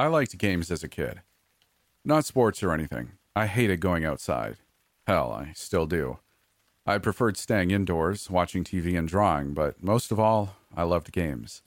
[0.00, 1.22] I liked games as a kid.
[2.04, 3.12] Not sports or anything.
[3.34, 4.58] I hated going outside.
[5.08, 6.18] Hell, I still do.
[6.86, 11.62] I preferred staying indoors, watching TV and drawing, but most of all, I loved games.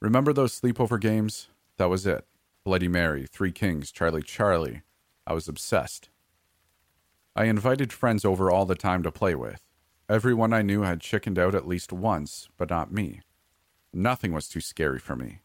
[0.00, 1.48] Remember those sleepover games?
[1.78, 2.26] That was it.
[2.62, 4.82] Bloody Mary, Three Kings, Charlie Charlie.
[5.26, 6.10] I was obsessed.
[7.34, 9.62] I invited friends over all the time to play with.
[10.10, 13.22] Everyone I knew had chickened out at least once, but not me.
[13.94, 15.40] Nothing was too scary for me.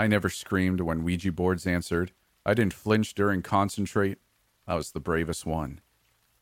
[0.00, 2.12] I never screamed when Ouija boards answered.
[2.46, 4.16] I didn't flinch during concentrate.
[4.66, 5.82] I was the bravest one.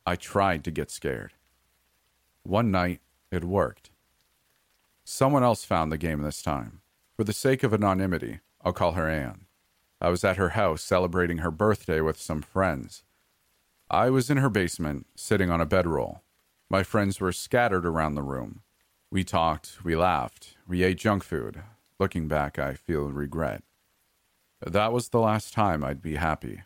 [0.05, 1.33] I tried to get scared.
[2.43, 3.01] One night,
[3.33, 3.89] it worked.
[5.03, 6.79] Someone else found the game this time.
[7.17, 9.41] For the sake of anonymity, I'll call her Anne.
[9.99, 13.03] I was at her house celebrating her birthday with some friends.
[13.91, 16.21] I was in her basement, sitting on a bedroll.
[16.69, 18.61] My friends were scattered around the room.
[19.11, 21.61] We talked, we laughed, we ate junk food.
[21.99, 23.63] Looking back, I feel regret.
[24.65, 26.63] That was the last time I'd be happy.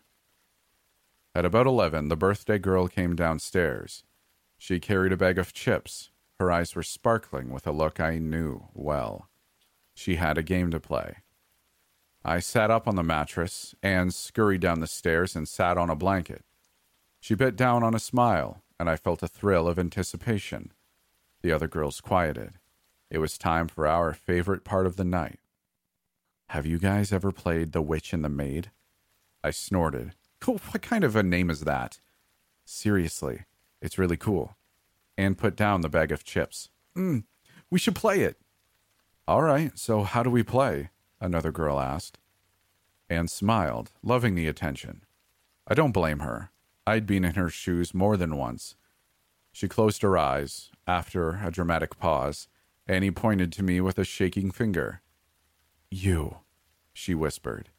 [1.36, 4.04] At about 11, the birthday girl came downstairs.
[4.60, 6.12] She carried a bag of chips.
[6.40, 9.30] Her eyes were sparkling with a look I knew well.
[9.96, 11.18] She had a game to play.
[12.24, 15.96] I sat up on the mattress and scurried down the stairs and sat on a
[15.96, 16.46] blanket.
[17.20, 20.72] She bit down on a smile, and I felt a thrill of anticipation.
[21.42, 22.54] The other girls quieted.
[23.14, 25.40] It was time for our favorite part of the night.
[26.50, 28.72] Have you guys ever played The Witch and the Maid?
[29.44, 30.14] I snorted.
[30.44, 32.00] What kind of a name is that?
[32.66, 33.46] Seriously,
[33.84, 34.58] it's really cool.
[35.16, 36.70] Anne put down the bag of chips.
[36.98, 37.26] Mm,
[37.70, 38.42] we should play it.
[39.28, 40.90] All right, so how do we play?
[41.22, 42.18] Another girl asked.
[43.12, 45.04] Anne smiled, loving the attention.
[45.68, 46.50] I don't blame her.
[46.88, 48.76] I'd been in her shoes more than once.
[49.52, 50.72] She closed her eyes.
[50.88, 52.48] After a dramatic pause,
[52.88, 55.02] Annie pointed to me with a shaking finger.
[55.90, 56.38] You,
[56.92, 57.70] she whispered.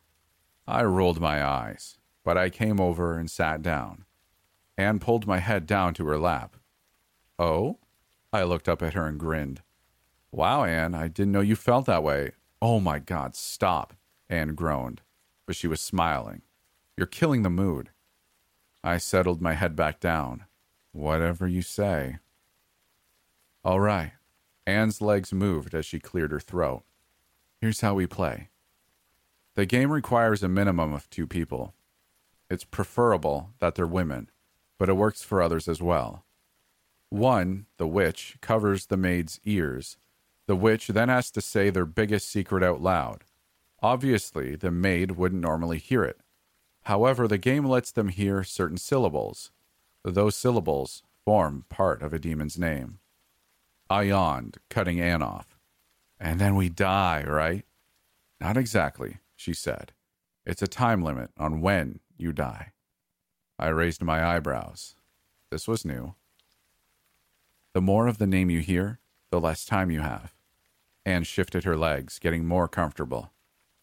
[0.66, 4.04] I rolled my eyes, but I came over and sat down.
[4.78, 6.56] Anne pulled my head down to her lap.
[7.38, 7.78] Oh?
[8.32, 9.62] I looked up at her and grinned.
[10.32, 12.32] Wow, Anne, I didn't know you felt that way.
[12.60, 13.94] Oh my God, stop,
[14.28, 15.02] Anne groaned,
[15.46, 16.42] but she was smiling.
[16.96, 17.90] You're killing the mood.
[18.82, 20.44] I settled my head back down.
[20.92, 22.18] Whatever you say.
[23.64, 24.12] All right.
[24.66, 26.84] Anne's legs moved as she cleared her throat.
[27.60, 28.48] Here's how we play.
[29.54, 31.74] The game requires a minimum of two people.
[32.50, 34.30] It's preferable that they're women,
[34.78, 36.24] but it works for others as well.
[37.10, 39.96] One, the witch, covers the maid's ears.
[40.46, 43.24] The witch then has to say their biggest secret out loud.
[43.82, 46.18] Obviously, the maid wouldn't normally hear it.
[46.84, 49.52] However, the game lets them hear certain syllables.
[50.02, 52.98] Those syllables form part of a demon's name.
[53.94, 55.56] I yawned, cutting Anne off.
[56.18, 57.64] And then we die, right?
[58.40, 59.92] Not exactly, she said.
[60.44, 62.72] It's a time limit on when you die.
[63.56, 64.96] I raised my eyebrows.
[65.52, 66.16] This was new.
[67.72, 68.98] The more of the name you hear,
[69.30, 70.34] the less time you have.
[71.06, 73.30] Anne shifted her legs, getting more comfortable.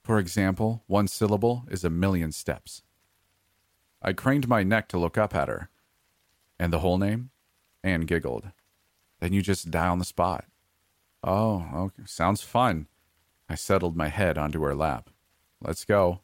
[0.04, 2.84] For example, one syllable is a million steps.
[4.02, 5.70] I craned my neck to look up at her.
[6.60, 7.30] And the whole name?
[7.82, 8.52] Anne giggled.
[9.22, 10.46] Then you just die on the spot.
[11.24, 12.04] Oh, okay.
[12.06, 12.88] Sounds fun.
[13.48, 15.09] I settled my head onto her lap.
[15.62, 16.22] Let's go.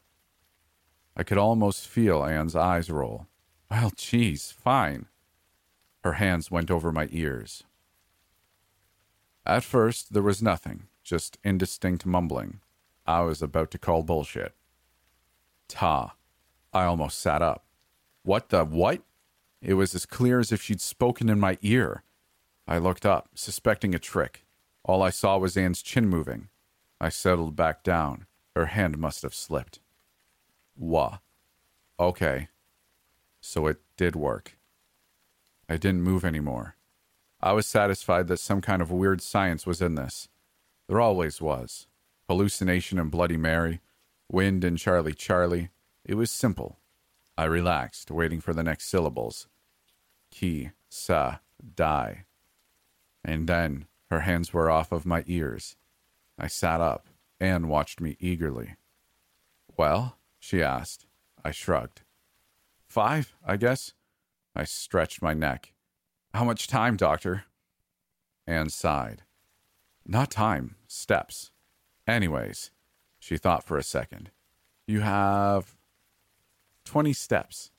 [1.16, 3.28] I could almost feel Anne's eyes roll.
[3.70, 5.06] Well, geez, fine.
[6.04, 7.64] Her hands went over my ears.
[9.46, 12.60] At first, there was nothing, just indistinct mumbling.
[13.06, 14.54] I was about to call bullshit.
[15.68, 16.16] Ta.
[16.74, 17.66] I almost sat up.
[18.24, 19.02] What the what?
[19.62, 22.04] It was as clear as if she'd spoken in my ear.
[22.68, 24.46] I looked up, suspecting a trick.
[24.84, 26.50] All I saw was Anne's chin moving.
[27.00, 28.26] I settled back down.
[28.56, 29.80] Her hand must have slipped.
[30.76, 31.20] Wah.
[32.00, 32.50] Okay.
[33.40, 34.58] So it did work.
[35.70, 36.76] I didn't move anymore.
[37.42, 40.28] I was satisfied that some kind of weird science was in this.
[40.88, 41.88] There always was.
[42.28, 43.80] Hallucination and Bloody Mary,
[44.30, 45.70] wind and Charlie Charlie.
[46.04, 46.80] It was simple.
[47.38, 49.48] I relaxed, waiting for the next syllables.
[50.32, 51.38] Ki, sa,
[51.76, 52.26] die.
[53.28, 55.76] And then Her hands were off of my ears.
[56.40, 57.08] I sat up.
[57.42, 58.76] Anne watched me eagerly.
[59.76, 60.18] Well?
[60.40, 61.06] she asked.
[61.44, 62.04] I shrugged.
[62.88, 63.94] Five, I guess.
[64.56, 65.74] I stretched my neck.
[66.34, 67.44] How much time, doctor?
[68.48, 69.24] Anne sighed.
[70.06, 71.52] Not time, steps.
[72.08, 72.72] Anyways,
[73.20, 74.32] she thought for a second.
[74.88, 75.76] You have
[76.86, 77.72] 20 steps.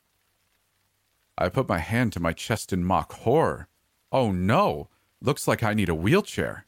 [1.39, 3.69] I put my hand to my chest in mock horror.
[4.13, 4.89] Oh no,
[5.21, 6.67] looks like I need a wheelchair.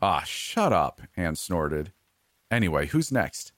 [0.00, 1.92] Ah, shut up, Anne snorted.
[2.50, 3.52] Anyway, who's next?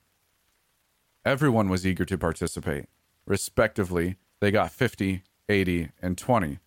[1.25, 2.87] Everyone was eager to participate.
[3.27, 6.59] Respectively, they got 50, 80, and 20.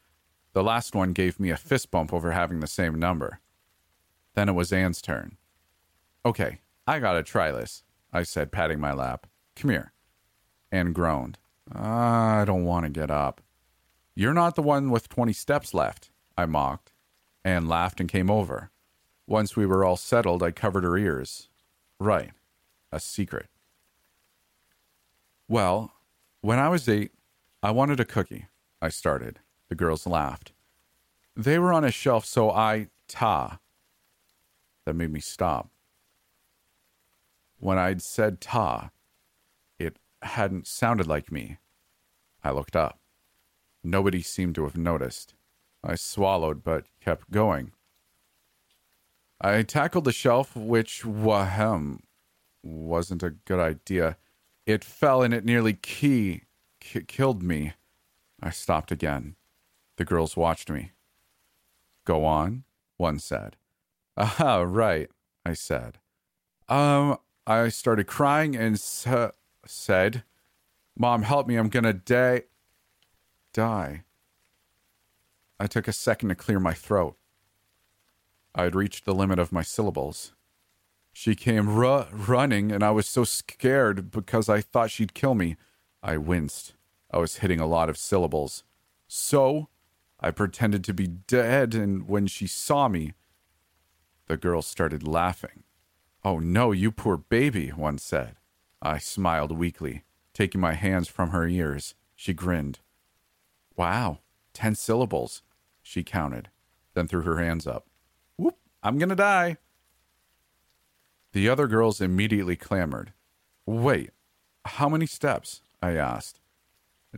[0.54, 3.40] The last one gave me a fist bump over having the same number.
[4.36, 5.38] Then it was Anne's turn.
[6.26, 9.28] Okay, I gotta try this, I said, patting my lap.
[9.56, 9.92] Come here.
[10.72, 11.40] Anne groaned.
[11.72, 13.42] I don't want to get up.
[14.16, 16.93] You're not the one with 20 steps left, I mocked.
[17.44, 18.72] Anne laughed and came over.
[19.28, 21.50] Once we were all settled, I covered her ears.
[22.00, 22.32] Right.
[22.92, 23.48] A secret.
[25.48, 25.92] Well,
[26.42, 27.12] when I was eight,
[27.62, 28.48] I wanted a cookie.
[28.82, 29.40] I started.
[29.70, 30.52] The girls laughed.
[31.36, 33.60] They were on a shelf, so I ta.
[34.86, 35.70] That made me stop.
[37.60, 38.92] When I'd said ta,
[39.80, 41.58] it hadn't sounded like me.
[42.44, 43.00] I looked up.
[43.84, 45.34] Nobody seemed to have noticed.
[45.84, 47.72] I swallowed, but kept going.
[49.42, 52.00] I tackled the shelf, which, wahem,
[52.64, 54.18] wasn't a good idea.
[54.66, 56.44] It fell and it nearly key,
[56.80, 57.74] k- killed me.
[58.42, 59.36] I stopped again.
[59.98, 60.92] The girls watched me.
[62.06, 62.64] Go on,
[62.98, 63.58] one said.
[64.16, 65.10] Ah, right,
[65.46, 65.98] I said.
[66.70, 69.32] Um, I started crying and sa-
[69.66, 70.24] said,
[70.98, 72.44] Mom, help me, I'm gonna die.
[73.54, 74.04] Die.
[75.64, 77.16] I took a second to clear my throat.
[78.54, 80.34] I had reached the limit of my syllables.
[81.14, 85.56] She came ru- running, and I was so scared because I thought she'd kill me.
[86.04, 86.74] I winced.
[87.10, 88.66] I was hitting a lot of syllables.
[89.08, 89.70] So,
[90.20, 93.14] I pretended to be dead, and when she saw me,
[94.28, 95.64] the girl started laughing.
[96.26, 98.36] Oh no, you poor baby, one said.
[98.82, 101.96] I smiled weakly, taking my hands from her ears.
[102.18, 102.80] She grinned.
[103.78, 104.20] Wow,
[104.52, 105.42] ten syllables,
[105.84, 106.50] she counted,
[106.96, 107.88] then threw her hands up.
[108.38, 109.58] Whoop, I'm gonna die.
[111.34, 113.14] The other girls immediately clamored.
[113.66, 114.12] Wait,
[114.66, 115.62] how many steps?
[115.82, 116.40] I asked.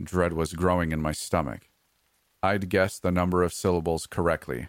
[0.02, 1.70] Dread was growing in my stomach.
[2.42, 4.68] I'd guessed the number of syllables correctly.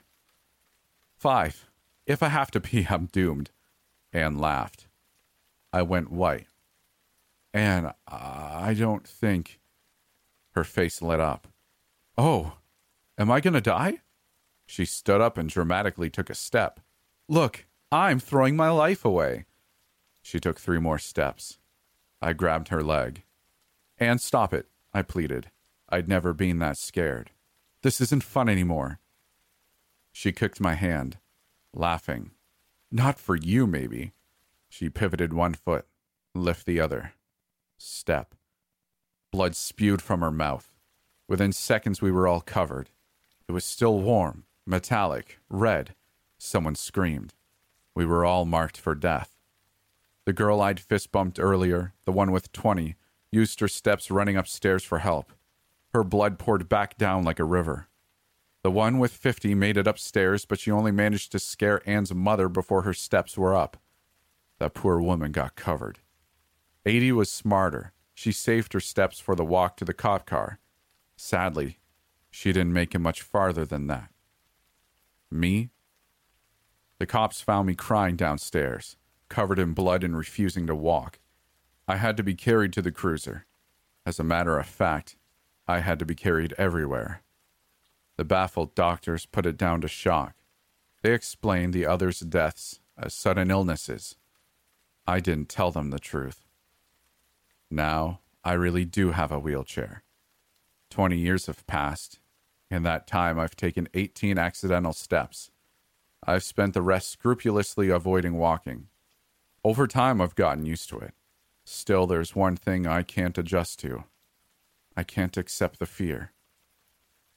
[1.18, 1.70] Five.
[2.06, 3.52] If I have to pee, I'm doomed.
[4.14, 4.88] Anne laughed.
[5.74, 6.48] I went white.
[7.54, 9.60] Anne, I don't think.
[10.52, 11.48] Her face lit up.
[12.18, 12.54] Oh,
[13.18, 14.00] am I going to die?
[14.66, 16.80] She stood up and dramatically took a step.
[17.30, 19.46] Look, I'm throwing my life away.
[20.22, 21.58] She took three more steps.
[22.22, 23.24] I grabbed her leg.
[23.98, 25.50] Anne, stop it, I pleaded.
[25.90, 27.32] I'd never been that scared.
[27.82, 29.00] This isn't fun anymore.
[30.12, 31.18] She kicked my hand,
[31.74, 32.32] laughing.
[32.92, 34.14] Not for you, maybe.
[34.68, 35.86] She pivoted one foot,
[36.36, 37.14] lift the other.
[37.78, 38.36] Step.
[39.32, 40.74] Blood spewed from her mouth.
[41.28, 42.90] Within seconds, we were all covered.
[43.48, 45.96] It was still warm, metallic, red.
[46.38, 47.34] Someone screamed.
[47.96, 49.38] We were all marked for death.
[50.26, 52.96] The girl I'd fist bumped earlier, the one with 20,
[53.32, 55.32] used her steps running upstairs for help.
[55.94, 57.88] Her blood poured back down like a river.
[58.64, 62.50] The one with 50 made it upstairs, but she only managed to scare Anne's mother
[62.50, 63.78] before her steps were up.
[64.60, 66.00] That poor woman got covered.
[66.86, 67.94] 80 was smarter.
[68.14, 70.60] She saved her steps for the walk to the cop car.
[71.16, 71.80] Sadly,
[72.38, 74.10] she didn't make it much farther than that.
[75.32, 75.72] Me,
[77.00, 78.96] the cops found me crying downstairs,
[79.28, 81.18] covered in blood and refusing to walk.
[81.88, 83.48] I had to be carried to the cruiser.
[84.06, 85.16] As a matter of fact,
[85.68, 87.24] I had to be carried everywhere.
[88.18, 90.36] The baffled doctors put it down to shock.
[91.02, 94.16] They explained the others' deaths as sudden illnesses.
[95.08, 96.46] I didn't tell them the truth.
[97.72, 100.04] Now, I really do have a wheelchair.
[100.92, 102.20] Twenty years have passed.
[102.70, 105.52] In that time, I've taken 18 accidental steps.
[106.26, 108.88] I've spent the rest scrupulously avoiding walking.
[109.64, 111.14] Over time, I've gotten used to it.
[111.66, 114.06] Still, there's one thing I can't adjust to
[115.00, 116.32] I can't accept the fear.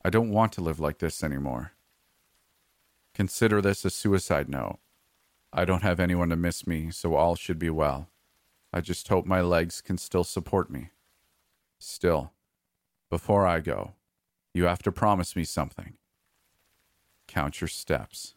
[0.03, 1.73] I don't want to live like this anymore.
[3.13, 4.79] Consider this a suicide note.
[5.53, 8.09] I don't have anyone to miss me, so all should be well.
[8.73, 10.89] I just hope my legs can still support me.
[11.79, 12.33] Still,
[13.11, 13.93] before I go,
[14.53, 15.95] you have to promise me something.
[17.27, 18.35] Count your steps.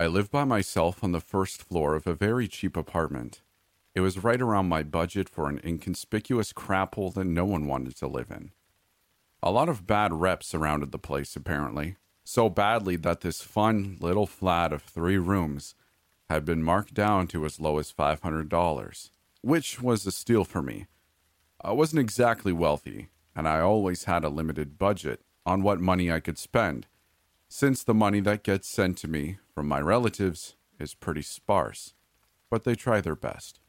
[0.00, 3.40] I lived by myself on the first floor of a very cheap apartment.
[3.94, 7.96] It was right around my budget for an inconspicuous crap hole that no one wanted
[7.96, 8.52] to live in.
[9.42, 14.26] A lot of bad reps surrounded the place, apparently, so badly that this fun little
[14.26, 15.74] flat of three rooms
[16.30, 19.10] had been marked down to as low as $500,
[19.42, 20.86] which was a steal for me.
[21.64, 26.18] I wasn't exactly wealthy, and I always had a limited budget on what money I
[26.18, 26.88] could spend,
[27.48, 31.94] since the money that gets sent to me from my relatives is pretty sparse,
[32.50, 33.60] but they try their best.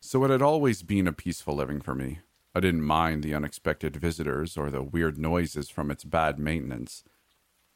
[0.00, 2.20] So it had always been a peaceful living for me.
[2.54, 7.04] I didn't mind the unexpected visitors or the weird noises from its bad maintenance.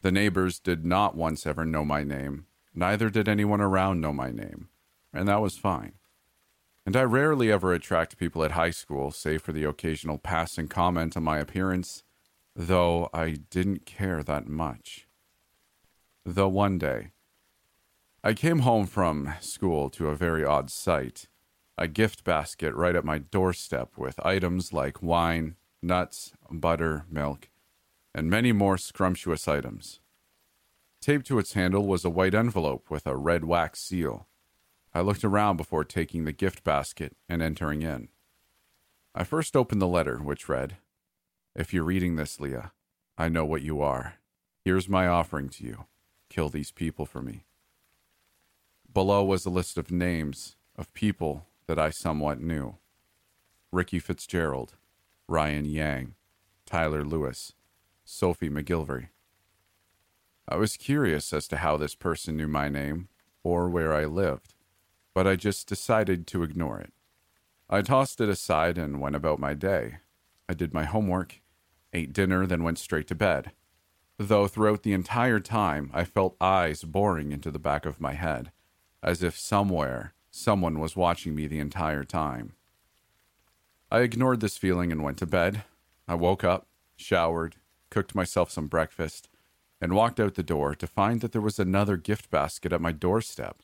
[0.01, 4.31] The neighbors did not once ever know my name, neither did anyone around know my
[4.31, 4.71] name,
[5.13, 5.93] and that was fine.
[6.91, 11.17] And I rarely ever attract people at high school, save for the occasional passing comment
[11.17, 12.03] on my appearance,
[12.57, 15.07] though I didn't care that much.
[16.27, 17.13] Though one day,
[18.25, 21.29] I came home from school to a very odd sight
[21.79, 27.51] a gift basket right at my doorstep with items like wine, nuts, butter, milk,
[28.13, 30.01] and many more scrumptious items.
[31.01, 34.27] Taped to its handle was a white envelope with a red wax seal.
[34.93, 38.09] I looked around before taking the gift basket and entering in.
[39.15, 40.77] I first opened the letter, which read
[41.55, 42.73] If you're reading this, Leah,
[43.17, 44.15] I know what you are.
[44.65, 45.85] Here's my offering to you
[46.29, 47.45] kill these people for me.
[48.93, 52.77] Below was a list of names of people that I somewhat knew
[53.73, 54.75] Ricky Fitzgerald,
[55.29, 56.15] Ryan Yang,
[56.67, 57.53] Tyler Lewis,
[58.05, 59.09] Sophie McGilvery.
[60.49, 63.09] I was curious as to how this person knew my name
[63.45, 64.55] or where I lived,
[65.15, 66.93] but I just decided to ignore it.
[67.69, 69.99] I tossed it aside and went about my day.
[70.49, 71.41] I did my homework,
[71.93, 73.53] ate dinner, then went straight to bed.
[74.19, 78.53] Though throughout the entire time I felt eyes boring into the back of my head,
[79.03, 82.53] as if somewhere Someone was watching me the entire time.
[83.91, 85.65] I ignored this feeling and went to bed.
[86.07, 87.57] I woke up, showered,
[87.91, 89.29] cooked myself some breakfast,
[89.81, 92.93] and walked out the door to find that there was another gift basket at my
[92.93, 93.61] doorstep.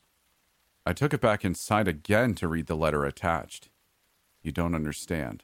[0.87, 3.67] I took it back inside again to read the letter attached.
[4.41, 5.43] You don't understand.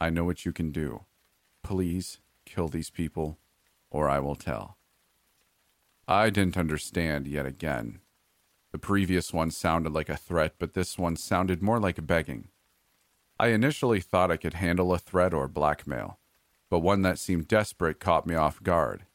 [0.00, 1.04] I know what you can do.
[1.62, 3.38] Please kill these people,
[3.88, 4.78] or I will tell.
[6.08, 8.00] I didn't understand yet again.
[8.72, 12.48] The previous one sounded like a threat, but this one sounded more like begging.
[13.38, 16.18] I initially thought I could handle a threat or blackmail,
[16.68, 19.06] but one that seemed desperate caught me off guard.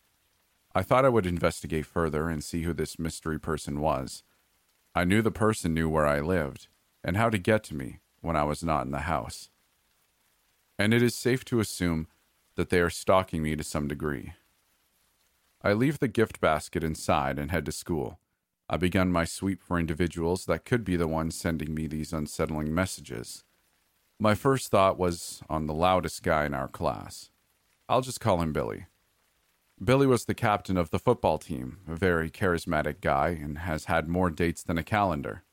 [0.73, 4.23] I thought I would investigate further and see who this mystery person was.
[4.97, 6.69] I knew the person knew where I lived
[7.03, 9.49] and how to get to me when I was not in the house.
[10.79, 12.07] And it is safe to assume
[12.55, 14.33] that they are stalking me to some degree.
[15.61, 18.19] I leave the gift basket inside and head to school.
[18.69, 22.73] I begun my sweep for individuals that could be the ones sending me these unsettling
[22.73, 23.43] messages.
[24.17, 27.31] My first thought was on the loudest guy in our class.
[27.89, 28.85] I'll just call him Billy.
[29.85, 34.07] Billy was the captain of the football team, a very charismatic guy, and has had
[34.07, 35.43] more dates than a calendar.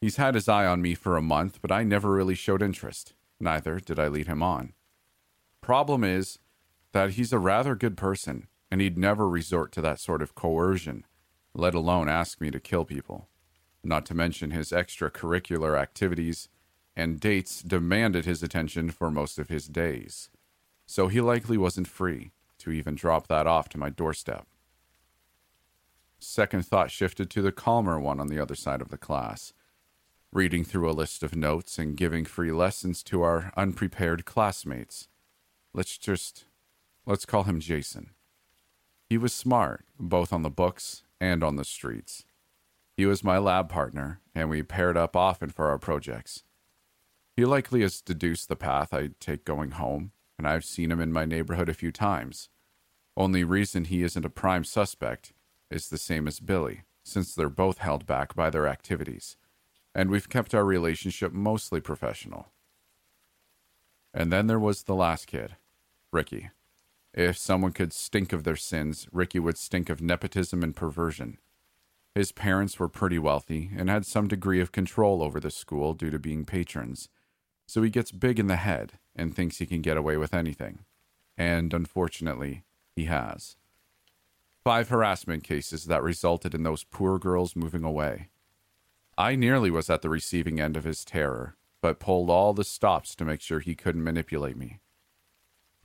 [0.00, 3.14] He's had his eye on me for a month, but I never really showed interest.
[3.40, 4.74] Neither did I lead him on.
[5.62, 6.38] Problem is
[6.92, 11.04] that he's a rather good person, and he'd never resort to that sort of coercion
[11.56, 13.28] let alone ask me to kill people.
[13.82, 16.48] Not to mention his extracurricular activities
[16.94, 20.28] and dates demanded his attention for most of his days.
[20.86, 22.32] So he likely wasn't free
[22.66, 24.44] to even drop that off to my doorstep.
[26.18, 29.52] Second thought shifted to the calmer one on the other side of the class,
[30.32, 35.06] reading through a list of notes and giving free lessons to our unprepared classmates.
[35.72, 36.46] Let's just
[37.06, 38.10] let's call him Jason.
[39.08, 42.24] He was smart, both on the books and on the streets.
[42.96, 46.42] He was my lab partner, and we paired up often for our projects.
[47.36, 51.12] He likely has deduced the path I'd take going home, and I've seen him in
[51.12, 52.48] my neighborhood a few times.
[53.16, 55.32] Only reason he isn't a prime suspect
[55.70, 59.36] is the same as Billy, since they're both held back by their activities,
[59.94, 62.48] and we've kept our relationship mostly professional.
[64.12, 65.56] And then there was the last kid,
[66.12, 66.50] Ricky.
[67.14, 71.38] If someone could stink of their sins, Ricky would stink of nepotism and perversion.
[72.14, 76.10] His parents were pretty wealthy and had some degree of control over the school due
[76.10, 77.08] to being patrons,
[77.66, 80.80] so he gets big in the head and thinks he can get away with anything.
[81.38, 82.64] And unfortunately,
[82.96, 83.56] he has.
[84.64, 88.30] Five harassment cases that resulted in those poor girls moving away.
[89.16, 93.14] I nearly was at the receiving end of his terror, but pulled all the stops
[93.14, 94.80] to make sure he couldn't manipulate me.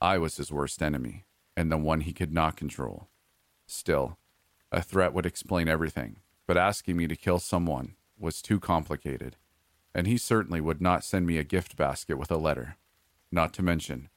[0.01, 1.25] I was his worst enemy,
[1.56, 3.10] and the one he could not control.
[3.68, 4.18] Still,
[4.72, 9.36] A threat would explain everything, but asking me to kill someone was too complicated,
[9.94, 12.77] and he certainly would not send me a gift basket with a letter,
[13.32, 14.10] not to mention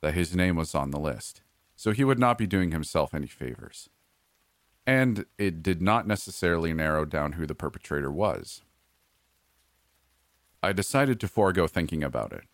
[0.00, 1.42] that his name was on the list,
[1.80, 3.88] so he would not be doing himself any favors.
[4.86, 8.60] And it did not necessarily narrow down who the perpetrator was.
[10.62, 12.44] I decided to forego thinking about it.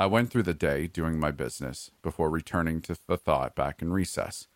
[0.00, 3.92] I went through the day doing my business before returning to the thought back in
[3.92, 4.48] recess.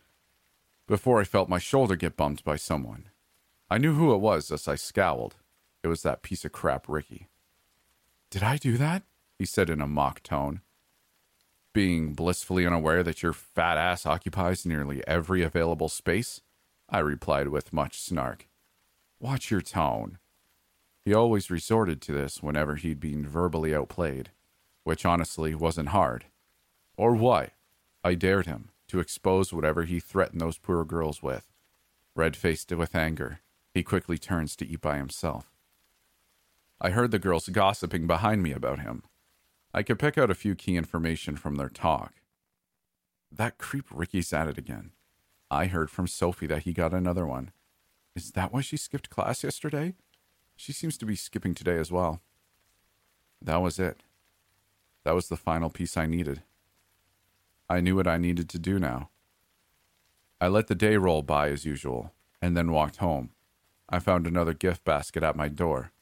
[0.88, 3.10] Before I felt my shoulder get bumped by someone.
[3.70, 5.36] I knew who it was as I scowled.
[5.84, 7.28] It was that piece of crap Ricky.
[8.30, 9.04] Did I do that?
[9.38, 10.62] He said in a mock tone.
[11.76, 16.40] Being blissfully unaware that your fat ass occupies nearly every available space,
[16.88, 18.48] I replied with much snark.
[19.20, 20.16] Watch your tone.
[21.04, 24.30] He always resorted to this whenever he'd been verbally outplayed,
[24.84, 26.24] which honestly wasn't hard.
[26.96, 27.50] Or what?
[28.02, 31.52] I dared him to expose whatever he threatened those poor girls with.
[32.14, 33.40] Red faced with anger,
[33.74, 35.52] he quickly turns to eat by himself.
[36.80, 39.02] I heard the girls gossiping behind me about him.
[39.76, 42.14] I could pick out a few key information from their talk.
[43.30, 44.92] That creep Ricky's at it again.
[45.50, 47.50] I heard from Sophie that he got another one.
[48.14, 49.92] Is that why she skipped class yesterday?
[50.56, 52.22] She seems to be skipping today as well.
[53.42, 54.02] That was it.
[55.04, 56.40] That was the final piece I needed.
[57.68, 59.10] I knew what I needed to do now.
[60.40, 63.28] I let the day roll by as usual, and then walked home.
[63.90, 65.92] I found another gift basket at my door,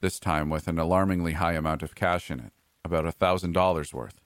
[0.00, 2.52] this time with an alarmingly high amount of cash in it,
[2.86, 4.20] about a thousand dollars worth,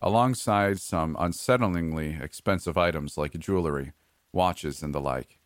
[0.00, 3.92] alongside some unsettlingly expensive items like jewelry,
[4.32, 5.38] watches, and the like.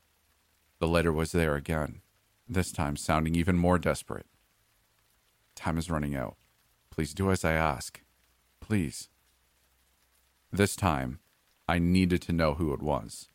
[0.78, 2.02] The letter was there again,
[2.48, 4.26] this time sounding even more desperate.
[5.56, 6.36] Time is running out.
[6.90, 8.00] Please do as I ask.
[8.60, 9.08] Please.
[10.52, 11.20] This time,
[11.66, 13.28] I needed to know who it was.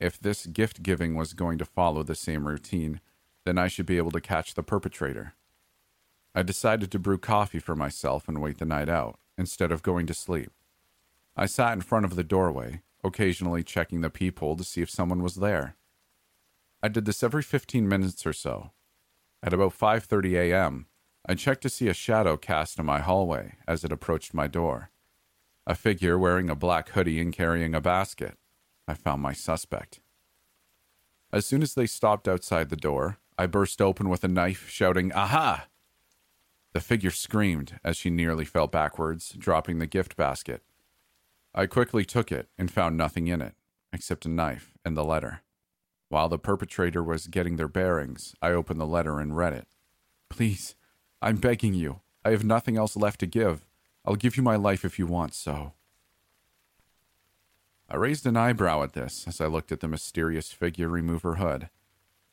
[0.00, 3.00] If this gift giving was going to follow the same routine,
[3.44, 5.34] then I should be able to catch the perpetrator.
[6.36, 10.06] I decided to brew coffee for myself and wait the night out, instead of going
[10.06, 10.50] to sleep.
[11.34, 15.22] I sat in front of the doorway, occasionally checking the peephole to see if someone
[15.22, 15.76] was there.
[16.82, 18.72] I did this every 15 minutes or so.
[19.42, 20.86] At about 5:30 a.m.,
[21.26, 24.90] I checked to see a shadow cast in my hallway as it approached my door
[25.66, 28.38] a figure wearing a black hoodie and carrying a basket.
[28.86, 30.00] I found my suspect.
[31.32, 35.12] As soon as they stopped outside the door, I burst open with a knife, shouting,
[35.12, 35.66] Aha!
[36.76, 40.62] The figure screamed as she nearly fell backwards, dropping the gift basket.
[41.54, 43.54] I quickly took it and found nothing in it,
[43.94, 45.40] except a knife and the letter.
[46.10, 49.68] While the perpetrator was getting their bearings, I opened the letter and read it.
[50.28, 50.74] Please,
[51.22, 52.00] I'm begging you.
[52.26, 53.64] I have nothing else left to give.
[54.04, 55.72] I'll give you my life if you want so.
[57.88, 61.36] I raised an eyebrow at this as I looked at the mysterious figure remove her
[61.36, 61.70] hood,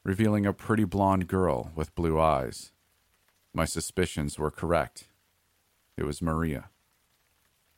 [0.04, 2.73] revealing a pretty blonde girl with blue eyes.
[3.54, 5.08] My suspicions were correct.
[5.98, 6.70] It was Maria.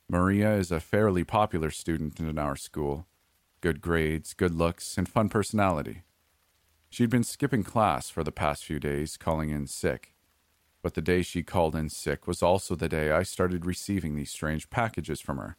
[0.09, 3.07] Maria is a fairly popular student in our school.
[3.61, 6.03] Good grades, good looks, and fun personality.
[6.89, 10.15] She'd been skipping class for the past few days, calling in sick
[10.85, 14.29] but the day she called in sick was also the day I started receiving these
[14.29, 15.57] strange packages from her.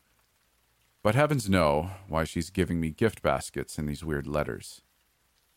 [1.02, 4.82] But heavens know why she's giving me gift baskets and these weird letters.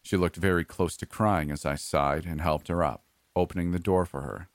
[0.01, 3.03] She looked very close to crying as I sighed and helped her up,
[3.39, 4.47] opening the door for her.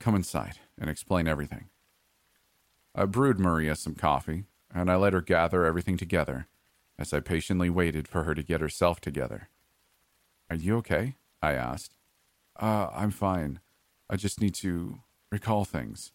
[0.00, 1.66] Come inside and explain everything.
[2.94, 4.44] I brewed Maria some coffee,
[4.74, 6.48] and I let her gather everything together
[6.98, 9.48] as I patiently waited for her to get herself together.
[10.48, 11.16] Are you okay?
[11.42, 11.96] I asked.
[12.58, 13.60] Uh, I'm fine.
[14.08, 16.12] I just need to recall things.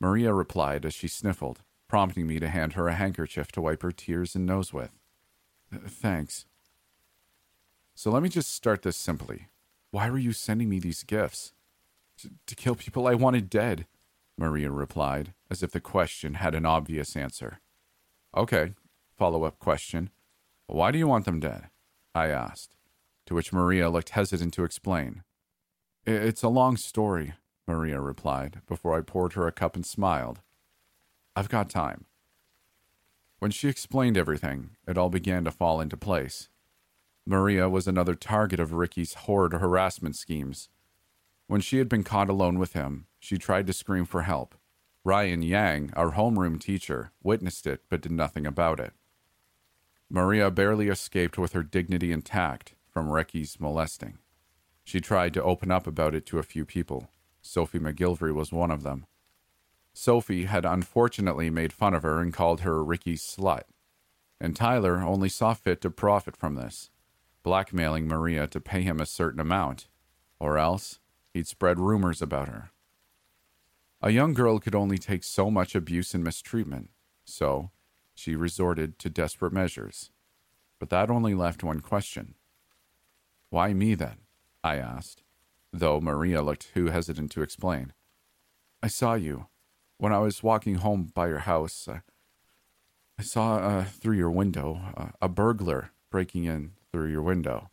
[0.00, 3.92] Maria replied as she sniffled, prompting me to hand her a handkerchief to wipe her
[3.92, 4.92] tears and nose with.
[5.72, 6.46] Thanks.
[7.94, 9.48] So let me just start this simply.
[9.90, 11.52] Why were you sending me these gifts?
[12.18, 13.86] To, to kill people I wanted dead,
[14.36, 17.60] Maria replied, as if the question had an obvious answer.
[18.36, 18.74] Okay,
[19.16, 20.10] follow up question.
[20.66, 21.68] Why do you want them dead?
[22.14, 22.76] I asked,
[23.26, 25.22] to which Maria looked hesitant to explain.
[26.06, 27.34] It's a long story,
[27.66, 30.40] Maria replied, before I poured her a cup and smiled.
[31.34, 32.04] I've got time.
[33.38, 36.48] When she explained everything, it all began to fall into place.
[37.28, 40.70] Maria was another target of Ricky's horrid harassment schemes.
[41.46, 44.54] When she had been caught alone with him, she tried to scream for help.
[45.04, 48.94] Ryan Yang, our homeroom teacher, witnessed it but did nothing about it.
[50.08, 54.16] Maria barely escaped with her dignity intact from Ricky's molesting.
[54.82, 57.10] She tried to open up about it to a few people.
[57.42, 59.04] Sophie McGilvery was one of them.
[59.92, 63.64] Sophie had unfortunately made fun of her and called her Ricky's slut,
[64.40, 66.88] and Tyler only saw fit to profit from this.
[67.42, 69.88] Blackmailing Maria to pay him a certain amount,
[70.38, 70.98] or else
[71.32, 72.70] he'd spread rumors about her.
[74.00, 76.90] A young girl could only take so much abuse and mistreatment,
[77.24, 77.70] so
[78.14, 80.10] she resorted to desperate measures.
[80.78, 82.34] But that only left one question.
[83.50, 84.18] Why me then?
[84.62, 85.22] I asked,
[85.72, 87.92] though Maria looked too hesitant to explain.
[88.82, 89.46] I saw you.
[89.96, 95.08] When I was walking home by your house, I, saw uh, through your window uh,
[95.20, 97.70] a burglar breaking in through your window.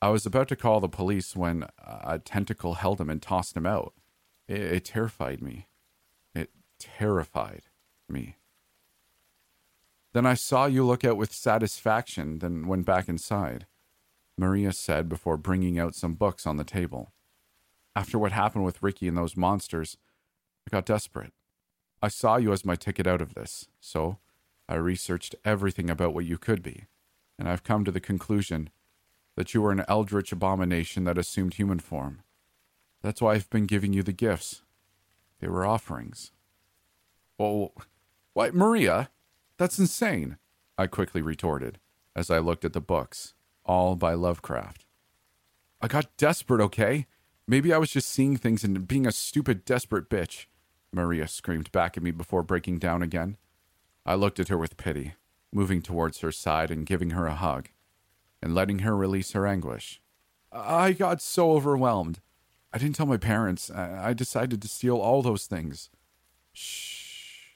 [0.00, 3.66] I was about to call the police when a tentacle held him and tossed him
[3.66, 3.94] out.
[4.46, 5.68] It, it terrified me.
[6.34, 7.62] It terrified
[8.08, 8.36] me.
[10.12, 13.66] Then I saw you look out with satisfaction, then went back inside,
[14.38, 17.12] Maria said before bringing out some books on the table.
[17.96, 19.96] After what happened with Ricky and those monsters,
[20.66, 21.32] I got desperate.
[22.02, 24.18] I saw you as my ticket out of this, so
[24.68, 26.84] I researched everything about what you could be,
[27.38, 28.70] and I've come to the conclusion
[29.36, 32.22] that you were an eldritch abomination that assumed human form.
[33.02, 34.62] That's why I've been giving you the gifts.
[35.40, 36.32] They were offerings.
[37.38, 37.72] Oh,
[38.32, 39.10] what, Maria?
[39.58, 40.38] That's insane,
[40.78, 41.78] I quickly retorted
[42.16, 44.86] as I looked at the books, all by Lovecraft.
[45.80, 47.06] I got desperate, okay?
[47.46, 50.46] Maybe I was just seeing things and being a stupid, desperate bitch,
[50.92, 53.36] Maria screamed back at me before breaking down again.
[54.06, 55.14] I looked at her with pity,
[55.54, 57.68] moving towards her side and giving her a hug,
[58.42, 60.02] and letting her release her anguish.
[60.52, 62.20] I got so overwhelmed.
[62.72, 63.70] I didn't tell my parents.
[63.70, 65.90] I decided to steal all those things.
[66.52, 67.54] Shh.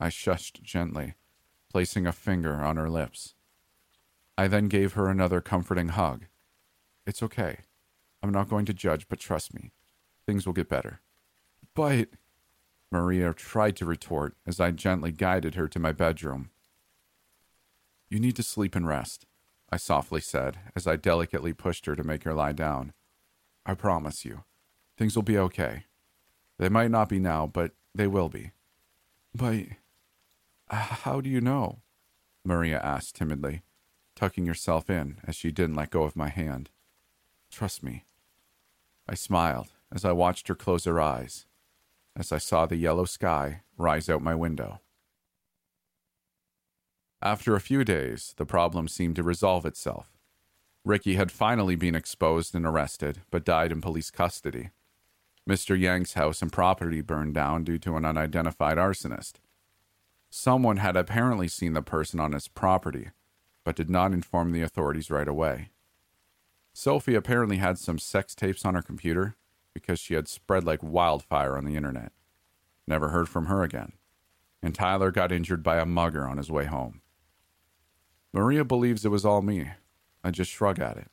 [0.00, 1.14] I shushed gently
[1.70, 3.34] placing a finger on her lips.
[4.38, 6.24] I then gave her another comforting hug.
[7.06, 7.58] It's okay.
[8.22, 9.72] I'm not going to judge, but trust me,
[10.26, 11.00] things will get better.
[11.74, 12.08] But.
[12.90, 16.50] Maria tried to retort as I gently guided her to my bedroom.
[18.14, 19.26] You need to sleep and rest,
[19.72, 22.92] I softly said as I delicately pushed her to make her lie down.
[23.66, 24.44] I promise you,
[24.96, 25.86] things will be okay.
[26.56, 28.52] They might not be now, but they will be.
[29.34, 29.64] But
[30.70, 31.80] uh, how do you know?
[32.44, 33.62] Maria asked timidly,
[34.14, 36.70] tucking herself in as she didn't let go of my hand.
[37.50, 38.04] Trust me.
[39.08, 41.46] I smiled as I watched her close her eyes,
[42.14, 44.82] as I saw the yellow sky rise out my window.
[47.24, 50.18] After a few days, the problem seemed to resolve itself.
[50.84, 54.68] Ricky had finally been exposed and arrested, but died in police custody.
[55.48, 55.78] Mr.
[55.78, 59.36] Yang's house and property burned down due to an unidentified arsonist.
[60.28, 63.08] Someone had apparently seen the person on his property,
[63.64, 65.70] but did not inform the authorities right away.
[66.74, 69.34] Sophie apparently had some sex tapes on her computer
[69.72, 72.12] because she had spread like wildfire on the internet.
[72.86, 73.92] Never heard from her again.
[74.62, 77.00] And Tyler got injured by a mugger on his way home.
[78.34, 79.70] Maria believes it was all me.
[80.24, 81.08] I just shrug at it.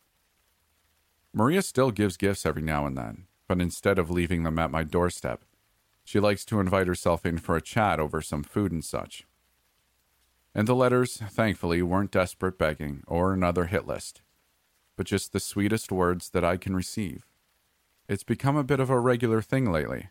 [1.32, 4.82] Maria still gives gifts every now and then, but instead of leaving them at my
[4.82, 5.44] doorstep,
[6.04, 9.28] she likes to invite herself in for a chat over some food and such.
[10.56, 14.24] And the letters, thankfully, weren't desperate begging or another hit list,
[14.98, 17.28] but just the sweetest words that I can receive.
[18.10, 20.10] It's become a bit of a regular thing lately,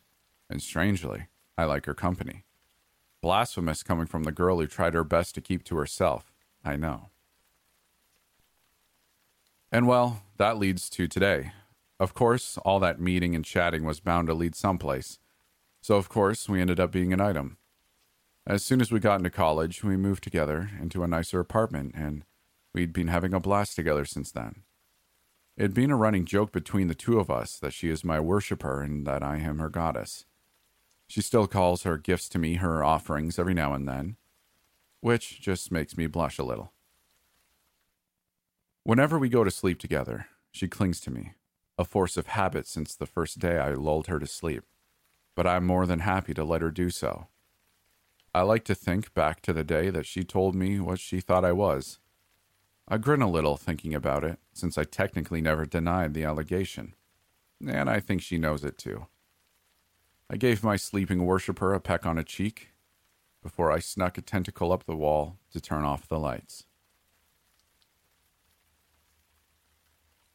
[0.48, 1.26] and strangely,
[1.58, 2.44] I like her company.
[3.20, 6.29] Blasphemous coming from the girl who tried her best to keep to herself,
[6.64, 7.08] I know.
[9.72, 11.52] And well, that leads to today.
[11.98, 15.18] Of course, all that meeting and chatting was bound to lead someplace
[15.80, 17.56] so, of course, we ended up being an item.
[18.46, 22.24] As soon as we got into college, we moved together into a nicer apartment, and
[22.74, 24.62] we'd been having a blast together since then.
[25.56, 28.82] It'd been a running joke between the two of us that she is my worshiper
[28.82, 30.26] and that I am her goddess.
[31.06, 34.16] She still calls her gifts to me her offerings every now and then,
[35.00, 36.72] which just makes me blush a little.
[38.84, 41.34] Whenever we go to sleep together, she clings to me,
[41.78, 44.64] a force of habit since the first day I lulled her to sleep
[45.40, 47.28] but I'm more than happy to let her do so.
[48.34, 51.44] I like to think back to the day that she told me what she thought
[51.44, 51.98] I was.
[52.86, 56.94] I grin a little thinking about it, since I technically never denied the allegation.
[57.66, 59.06] And I think she knows it too.
[60.28, 62.68] I gave my sleeping worshiper a peck on a cheek
[63.42, 66.64] before I snuck a tentacle up the wall to turn off the lights.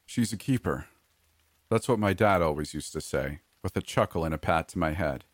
[0.05, 0.85] She's a keeper.
[1.69, 4.77] That's what my dad always used to say with a chuckle and a pat to
[4.77, 5.25] my head.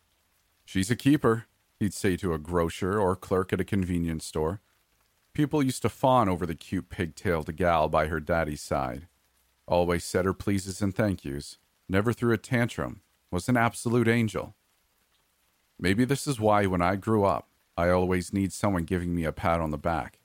[0.64, 1.46] She's a keeper,
[1.78, 4.60] he'd say to a grocer or clerk at a convenience store.
[5.34, 9.06] People used to fawn over the cute pigtailed gal by her daddy's side.
[9.66, 11.58] Always said her pleases and thank yous.
[11.88, 13.02] Never threw a tantrum.
[13.30, 14.54] Was an absolute angel.
[15.78, 19.32] Maybe this is why when I grew up, I always need someone giving me a
[19.32, 20.20] pat on the back.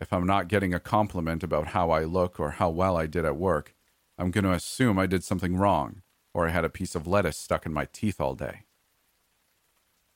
[0.00, 3.24] If I'm not getting a compliment about how I look or how well I did
[3.24, 3.74] at work,
[4.16, 7.36] I'm going to assume I did something wrong or I had a piece of lettuce
[7.36, 8.64] stuck in my teeth all day.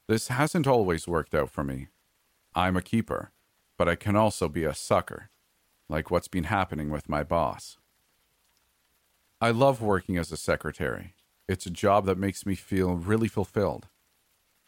[0.07, 1.89] This hasn't always worked out for me.
[2.55, 3.33] I'm a keeper,
[3.77, 5.31] but I can also be a sucker,
[5.89, 7.79] like what's been happening with my boss.
[9.41, 11.15] I love working as a secretary.
[11.49, 13.89] It's a job that makes me feel really fulfilled.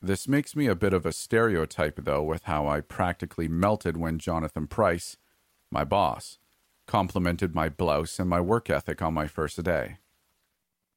[0.03, 4.19] This makes me a bit of a stereotype, though, with how I practically melted when
[4.19, 5.17] Jonathan Price,
[5.71, 6.39] my boss,
[6.87, 9.99] complimented my blouse and my work ethic on my first day.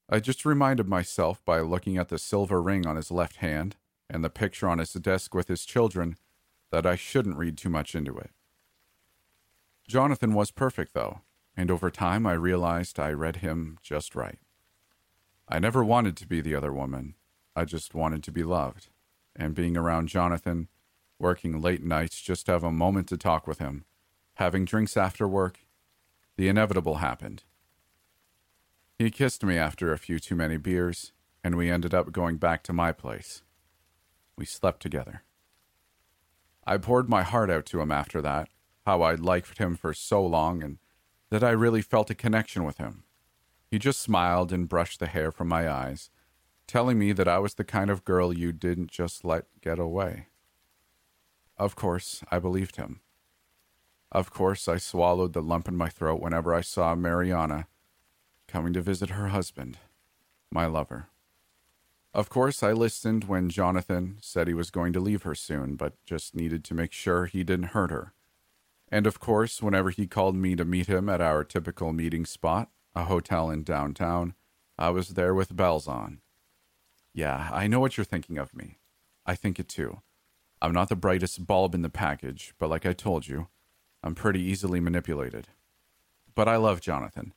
[0.10, 3.76] I just reminded myself by looking at the silver ring on his left hand
[4.10, 6.18] and the picture on his desk with his children
[6.72, 8.32] that I shouldn't read too much into it.
[9.88, 11.22] Jonathan was perfect, though,
[11.56, 14.40] and over time I realized I read him just right.
[15.48, 17.16] I never wanted to be the other woman.
[17.60, 18.88] I just wanted to be loved.
[19.36, 20.70] And being around Jonathan,
[21.20, 23.84] working late nights just to have a moment to talk with him,
[24.36, 25.60] having drinks after work,
[26.38, 27.44] the inevitable happened.
[28.98, 31.12] He kissed me after a few too many beers,
[31.44, 33.42] and we ended up going back to my place.
[34.38, 35.24] We slept together.
[36.66, 38.48] I poured my heart out to him after that,
[38.86, 40.78] how I'd liked him for so long, and
[41.30, 43.04] that I really felt a connection with him.
[43.70, 46.10] He just smiled and brushed the hair from my eyes,
[46.70, 50.28] telling me that I was the kind of girl you didn't just let get away.
[51.58, 53.02] Of course, I believed him.
[54.12, 57.68] Of course, I swallowed the lump in my throat whenever I saw Mariana
[58.48, 59.80] coming to visit her husband,
[60.52, 61.08] my lover.
[62.14, 65.94] Of course, I listened when Jonathan said he was going to leave her soon, but
[66.06, 68.14] just needed to make sure he didn't hurt her.
[68.92, 72.70] And of course, whenever he called me to meet him at our typical meeting spot,
[72.96, 74.36] a hotel in downtown,
[74.78, 76.22] I was there with bells on.
[77.14, 78.78] Yeah, I know what you're thinking of me.
[79.26, 80.02] I think it too.
[80.62, 83.48] I'm not the brightest bulb in the package, but like I told you,
[84.04, 85.48] I'm pretty easily manipulated.
[86.36, 87.34] But I love Jonathan.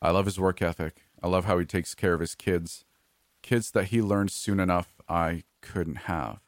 [0.00, 1.02] I love his work ethic.
[1.22, 2.84] I love how he takes care of his kids.
[3.42, 6.40] Kids that he learned soon enough I couldn't have.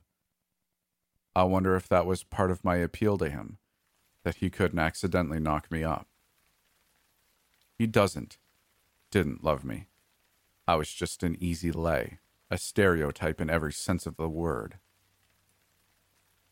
[1.35, 3.59] I wonder if that was part of my appeal to him,
[4.25, 6.07] that he couldn't accidentally knock me up.
[7.79, 8.37] He doesn't,
[9.11, 9.87] didn't love me.
[10.67, 12.19] I was just an easy lay,
[12.51, 14.79] a stereotype in every sense of the word.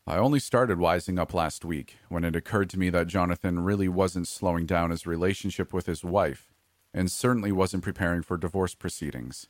[0.07, 3.87] I only started wising up last week when it occurred to me that Jonathan really
[3.87, 6.49] wasn't slowing down his relationship with his wife
[6.93, 9.49] and certainly wasn't preparing for divorce proceedings.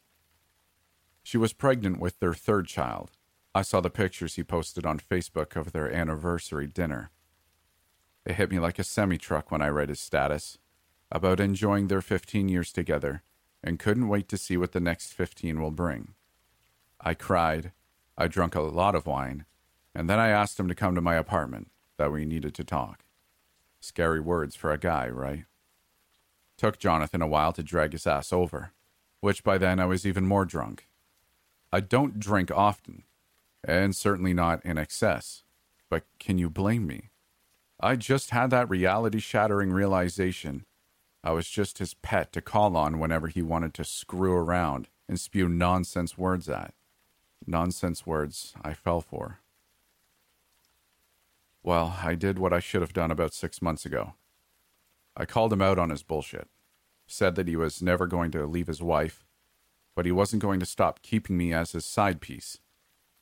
[1.23, 3.11] She was pregnant with their third child.
[3.55, 7.11] I saw the pictures he posted on Facebook of their anniversary dinner.
[8.25, 10.57] It hit me like a semi truck when I read his status
[11.11, 13.23] about enjoying their 15 years together
[13.63, 16.15] and couldn't wait to see what the next 15 will bring.
[17.01, 17.71] I cried,
[18.17, 19.45] I drank a lot of wine,
[19.95, 23.03] and then I asked him to come to my apartment, that we needed to talk.
[23.79, 25.45] Scary words for a guy, right?
[26.57, 28.73] Took Jonathan a while to drag his ass over,
[29.21, 30.87] which by then I was even more drunk.
[31.71, 33.03] I don't drink often,
[33.63, 35.43] and certainly not in excess,
[35.89, 37.09] but can you blame me?
[37.79, 40.65] I just had that reality shattering realization.
[41.23, 45.17] I was just his pet to call on whenever he wanted to screw around and
[45.17, 46.73] spew nonsense words at.
[47.49, 49.39] Nonsense words I fell for.
[51.63, 54.13] Well, I did what I should have done about six months ago.
[55.17, 56.47] I called him out on his bullshit,
[57.07, 59.25] said that he was never going to leave his wife,
[59.95, 62.59] but he wasn't going to stop keeping me as his side piece.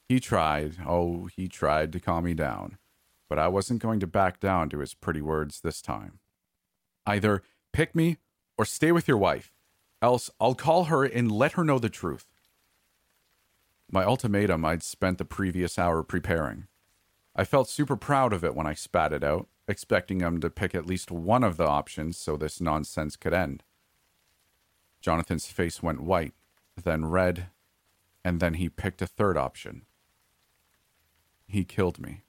[0.07, 2.77] He tried, oh, he tried to calm me down,
[3.27, 6.19] but I wasn't going to back down to his pretty words this time.
[7.05, 7.41] Either
[7.73, 8.17] pick me
[8.57, 9.51] or stay with your wife,
[10.01, 12.27] else I'll call her and let her know the truth.
[13.89, 16.67] My ultimatum I'd spent the previous hour preparing.
[17.35, 20.75] I felt super proud of it when I spat it out, expecting him to pick
[20.75, 23.63] at least one of the options so this nonsense could end.
[24.99, 26.33] Jonathan's face went white,
[26.83, 27.47] then red,
[28.25, 29.83] and then he picked a third option.
[31.47, 32.23] He killed me.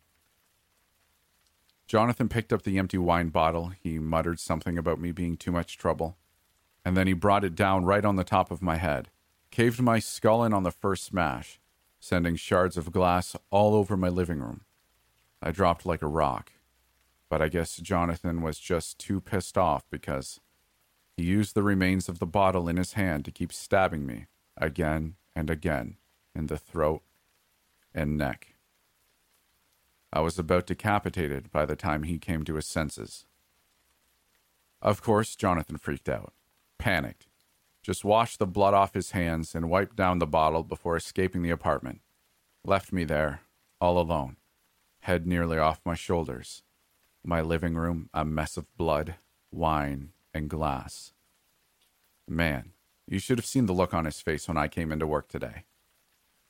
[1.88, 3.72] Jonathan picked up the empty wine bottle.
[3.82, 6.18] He muttered something about me being too much trouble,
[6.84, 9.08] and then he brought it down right on the top of my head,
[9.58, 11.58] caved my skull in on the first smash,
[11.98, 14.60] sending shards of glass all over my living room.
[15.42, 16.52] I dropped like a rock,
[17.28, 20.38] but I guess Jonathan was just too pissed off because
[21.16, 25.16] he used the remains of the bottle in his hand to keep stabbing me again
[25.34, 25.96] and again
[26.36, 27.02] in the throat
[27.92, 28.54] and neck.
[30.12, 33.24] I was about decapitated by the time he came to his senses.
[34.80, 36.32] Of course, Jonathan freaked out,
[36.78, 37.26] panicked,
[37.82, 41.50] just washed the blood off his hands and wiped down the bottle before escaping the
[41.50, 42.00] apartment.
[42.64, 43.40] Left me there,
[43.80, 44.36] all alone,
[45.00, 46.62] head nearly off my shoulders,
[47.24, 49.16] My living room, a mess of blood,
[49.50, 51.12] wine, and glass.
[52.28, 52.72] Man,
[53.06, 55.64] you should have seen the look on his face when I came into work today.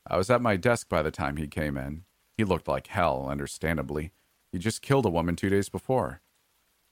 [0.07, 2.05] I was at my desk by the time he came in.
[2.37, 4.13] He looked like hell, understandably.
[4.51, 6.21] He just killed a woman two days before.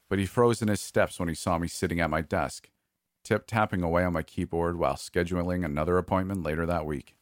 [0.09, 2.68] But he froze in his steps when he saw me sitting at my desk,
[3.27, 7.17] tip tapping away on my keyboard while scheduling another appointment later that week.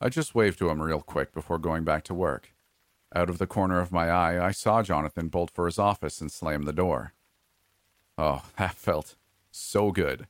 [0.00, 2.54] I just waved to him real quick before going back to work.
[3.14, 6.32] Out of the corner of my eye, I saw Jonathan bolt for his office and
[6.32, 7.12] slam the door.
[8.16, 9.16] Oh, that felt
[9.50, 10.26] so good.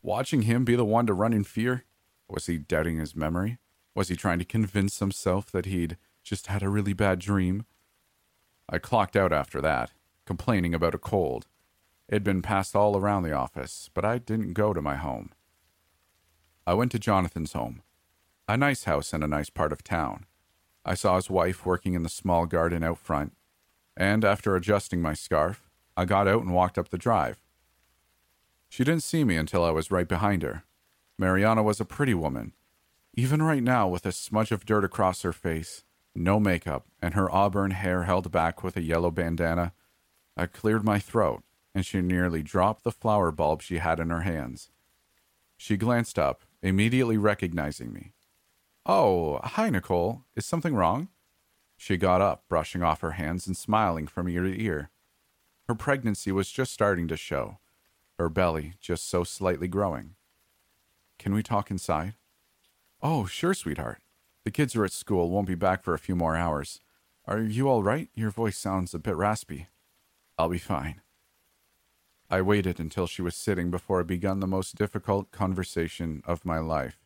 [0.00, 1.84] Watching him be the one to run in fear?
[2.28, 3.58] Was he doubting his memory?
[3.94, 7.66] Was he trying to convince himself that he'd just had a really bad dream?
[8.70, 9.92] I clocked out after that,
[10.24, 11.46] complaining about a cold.
[12.08, 15.30] It had been passed all around the office, but I didn't go to my home.
[16.66, 17.82] I went to Jonathan's home,
[18.48, 20.26] a nice house in a nice part of town.
[20.84, 23.34] I saw his wife working in the small garden out front,
[23.96, 27.42] and after adjusting my scarf, I got out and walked up the drive.
[28.68, 30.64] She didn't see me until I was right behind her.
[31.18, 32.52] Mariana was a pretty woman.
[33.14, 37.32] Even right now, with a smudge of dirt across her face, no makeup, and her
[37.32, 39.72] auburn hair held back with a yellow bandana,
[40.36, 44.20] I cleared my throat, and she nearly dropped the flower bulb she had in her
[44.20, 44.70] hands.
[45.56, 48.12] She glanced up, immediately recognizing me.
[48.86, 50.22] Oh, hi, Nicole.
[50.36, 51.08] Is something wrong?
[51.76, 54.90] She got up, brushing off her hands and smiling from ear to ear.
[55.66, 57.58] Her pregnancy was just starting to show,
[58.18, 60.14] her belly just so slightly growing.
[61.18, 62.14] Can we talk inside?
[63.02, 64.02] Oh, sure, sweetheart.
[64.44, 66.80] The kids are at school, won't be back for a few more hours.
[67.26, 68.08] Are you all right?
[68.14, 69.68] Your voice sounds a bit raspy.
[70.36, 71.00] I'll be fine.
[72.30, 76.58] I waited until she was sitting before I began the most difficult conversation of my
[76.58, 77.04] life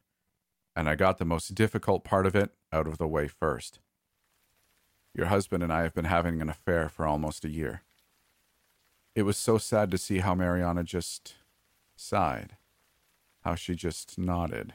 [0.78, 3.80] and I got the most difficult part of it out of the way first.
[5.12, 7.82] Your husband and I have been having an affair for almost a year.
[9.16, 11.34] It was so sad to see how Mariana just
[11.96, 12.58] sighed,
[13.42, 14.74] how she just nodded.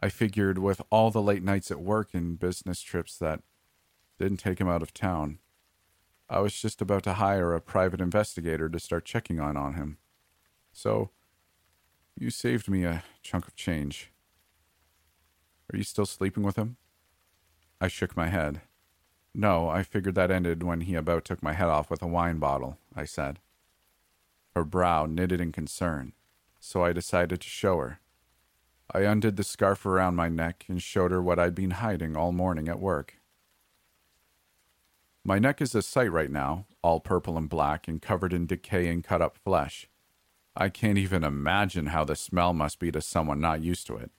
[0.00, 3.42] I figured with all the late nights at work and business trips that
[4.18, 5.40] didn't take him out of town,
[6.28, 9.98] I was just about to hire a private investigator to start checking on on him.
[10.72, 11.10] So,
[12.18, 14.10] you saved me a chunk of change.
[15.72, 16.76] Are you still sleeping with him?
[17.80, 18.62] I shook my head.
[19.34, 22.38] No, I figured that ended when he about took my head off with a wine
[22.38, 23.38] bottle, I said.
[24.54, 26.14] Her brow knitted in concern,
[26.58, 28.00] so I decided to show her.
[28.92, 32.32] I undid the scarf around my neck and showed her what I'd been hiding all
[32.32, 33.16] morning at work.
[35.28, 39.02] My neck is a sight right now, all purple and black and covered in decaying
[39.02, 39.88] cut up flesh.
[40.54, 44.12] I can't even imagine how the smell must be to someone not used to it.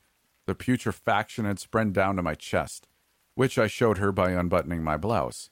[0.48, 2.89] The putrefaction had spread down to my chest,
[3.36, 5.50] which I showed her by unbuttoning my blouse.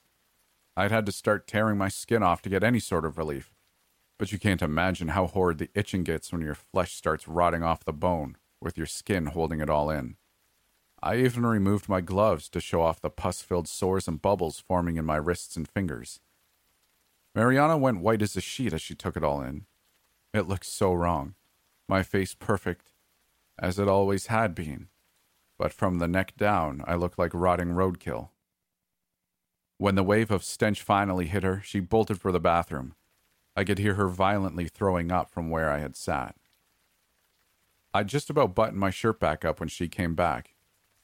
[0.76, 3.54] I'd had to start tearing my skin off to get any sort of relief.
[4.18, 7.82] But you can't imagine how horrid the itching gets when your flesh starts rotting off
[7.82, 10.16] the bone, with your skin holding it all in.
[11.06, 14.96] I even removed my gloves to show off the pus filled sores and bubbles forming
[14.96, 16.18] in my wrists and fingers.
[17.32, 19.66] Mariana went white as a sheet as she took it all in.
[20.34, 21.36] It looked so wrong.
[21.88, 22.90] My face perfect,
[23.56, 24.88] as it always had been,
[25.56, 28.30] but from the neck down I looked like rotting roadkill.
[29.78, 32.96] When the wave of stench finally hit her, she bolted for the bathroom.
[33.54, 36.34] I could hear her violently throwing up from where I had sat.
[37.94, 40.55] I'd just about buttoned my shirt back up when she came back,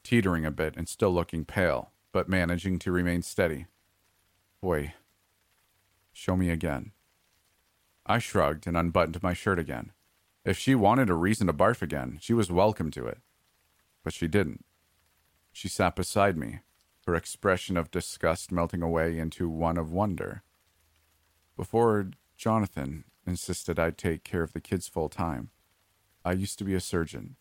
[0.03, 3.65] teetering a bit and still looking pale, but managing to remain steady.
[4.61, 4.93] Boy,
[6.11, 6.91] show me again.
[8.05, 9.91] I shrugged and unbuttoned my shirt again.
[10.45, 13.19] If she wanted a reason to barf again, she was welcome to it.
[14.03, 14.65] But she didn't.
[15.53, 16.59] She sat beside me,
[17.07, 20.43] her expression of disgust melting away into one of wonder.
[21.55, 25.51] Before Jonathan insisted I'd take care of the kids full time,
[26.25, 27.35] I used to be a surgeon.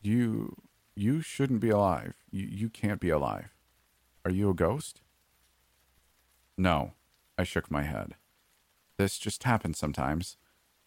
[0.00, 0.56] You
[0.98, 2.14] you shouldn't be alive.
[2.30, 3.54] You you can't be alive.
[4.24, 5.00] Are you a ghost?
[6.56, 6.94] No,
[7.38, 8.16] I shook my head.
[8.96, 10.36] This just happens sometimes.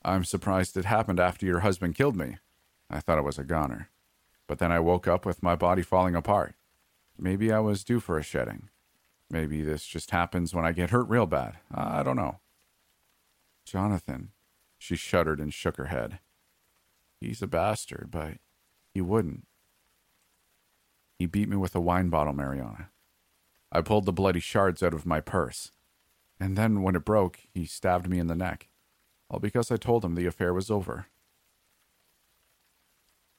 [0.03, 2.39] I'm surprised it happened after your husband killed me.
[2.89, 3.89] I thought it was a goner.
[4.47, 6.55] But then I woke up with my body falling apart.
[7.17, 8.69] Maybe I was due for a shedding.
[9.29, 11.59] Maybe this just happens when I get hurt real bad.
[11.73, 12.39] I don't know.
[13.63, 14.31] Jonathan,
[14.77, 16.19] she shuddered and shook her head.
[17.21, 18.39] He's a bastard, but
[18.93, 19.45] he wouldn't.
[21.21, 22.89] He beat me with a wine bottle, Mariana.
[23.71, 25.71] I pulled the bloody shards out of my purse.
[26.39, 28.69] And then, when it broke, he stabbed me in the neck
[29.29, 31.05] all because I told him the affair was over.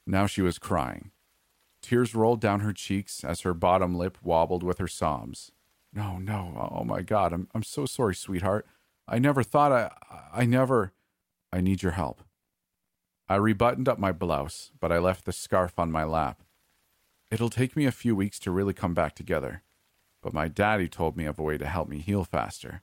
[0.06, 1.10] Now she was crying.
[1.80, 5.50] Tears rolled down her cheeks as her bottom lip wobbled with her sobs.
[5.92, 6.70] No, no.
[6.72, 7.32] Oh my God.
[7.32, 8.64] I'm, I'm so sorry, sweetheart.
[9.08, 9.90] I never thought I,
[10.32, 10.92] I never.
[11.52, 12.22] I need your help.
[13.28, 16.44] I rebuttoned up my blouse, but I left the scarf on my lap.
[17.32, 19.62] It'll take me a few weeks to really come back together,
[20.20, 22.82] but my daddy told me of a way to help me heal faster.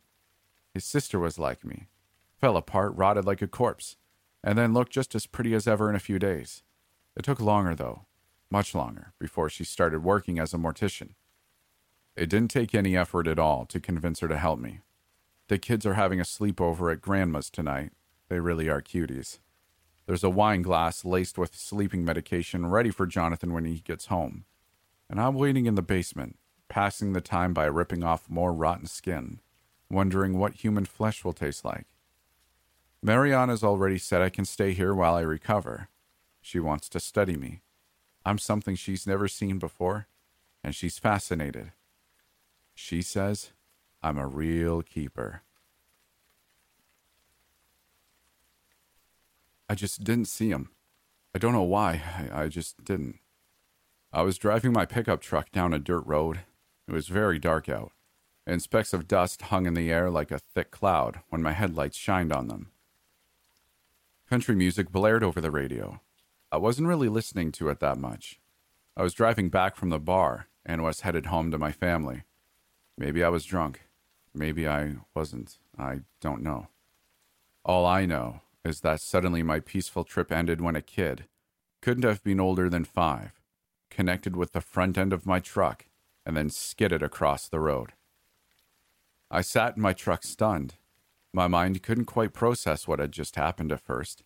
[0.74, 1.86] His sister was like me,
[2.42, 3.96] fell apart, rotted like a corpse,
[4.44, 6.64] and then looked just as pretty as ever in a few days.
[7.16, 8.08] It took longer, though,
[8.50, 11.10] much longer, before she started working as a mortician.
[12.16, 14.80] It didn't take any effort at all to convince her to help me.
[15.48, 17.92] The kids are having a sleepover at Grandma's tonight.
[18.30, 19.38] They really are cuties.
[20.10, 24.46] There's a wine glass laced with sleeping medication ready for Jonathan when he gets home.
[25.08, 29.40] And I'm waiting in the basement, passing the time by ripping off more rotten skin,
[29.88, 31.86] wondering what human flesh will taste like.
[33.04, 35.90] Mariana's already said I can stay here while I recover.
[36.42, 37.62] She wants to study me.
[38.26, 40.08] I'm something she's never seen before,
[40.64, 41.72] and she's fascinated.
[42.74, 43.52] She says
[44.02, 45.44] I'm a real keeper.
[49.70, 50.70] I just didn't see him.
[51.36, 52.02] I don't know why.
[52.34, 53.20] I, I, just didn't.
[54.12, 56.40] I was driving my pickup truck down a dirt road.
[56.88, 57.92] It was very dark out,
[58.48, 61.98] and specks of dust hung in the air like a thick cloud when my headlights
[61.98, 62.72] shined on them.
[64.28, 66.02] Country music blared over the radio.
[66.52, 68.40] I wasn't really listening to it that much.
[68.98, 72.24] I was driving back from the bar and was headed home to my family.
[72.98, 73.82] Maybe I was drunk.
[74.34, 75.60] Maybe I wasn't.
[75.78, 76.70] I don't know.
[77.64, 81.26] All I know is that suddenly my peaceful trip ended when a kid,
[81.82, 83.40] couldn't have been older than five,
[83.90, 85.86] connected with the front end of my truck
[86.26, 87.94] and then skidded across the road.
[89.32, 90.76] I sat in my truck stunned.
[91.34, 94.24] My mind couldn't quite process what had just happened at first.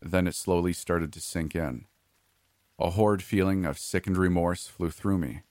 [0.00, 1.86] Then it slowly started to sink in.
[2.78, 5.42] A horrid feeling of sickened remorse flew through me.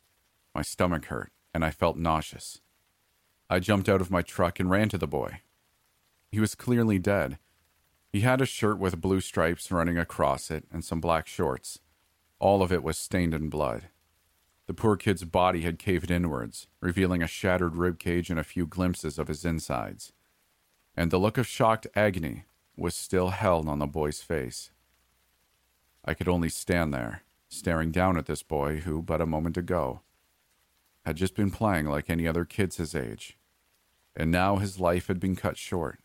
[0.55, 2.59] My stomach hurt, and I felt nauseous.
[3.49, 5.41] I jumped out of my truck and ran to the boy.
[6.31, 7.37] He was clearly dead.
[8.11, 11.79] He had a shirt with blue stripes running across it and some black shorts.
[12.39, 13.89] All of it was stained in blood.
[14.67, 18.65] The poor kid's body had caved inwards, revealing a shattered rib cage and a few
[18.65, 20.13] glimpses of his insides
[20.99, 22.43] and the look of shocked agony
[22.75, 24.69] was still held on the boy's face.
[26.03, 30.01] I could only stand there, staring down at this boy who, but a moment ago,
[31.05, 33.37] had just been playing like any other kids his age,
[34.13, 35.99] and now his life had been cut short,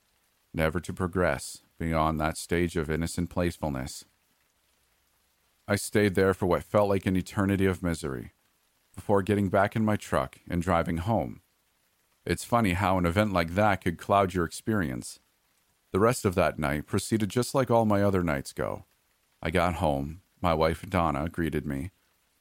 [0.52, 4.04] never to progress beyond that stage of innocent playfulness.
[5.66, 8.32] I stayed there for what felt like an eternity of misery,
[8.94, 11.40] before getting back in my truck and driving home
[12.26, 15.20] it's funny how an event like that could cloud your experience.
[15.92, 18.86] The rest of that night proceeded just like all my other nights go.
[19.42, 20.22] I got home.
[20.40, 21.90] My wife, Donna, greeted me.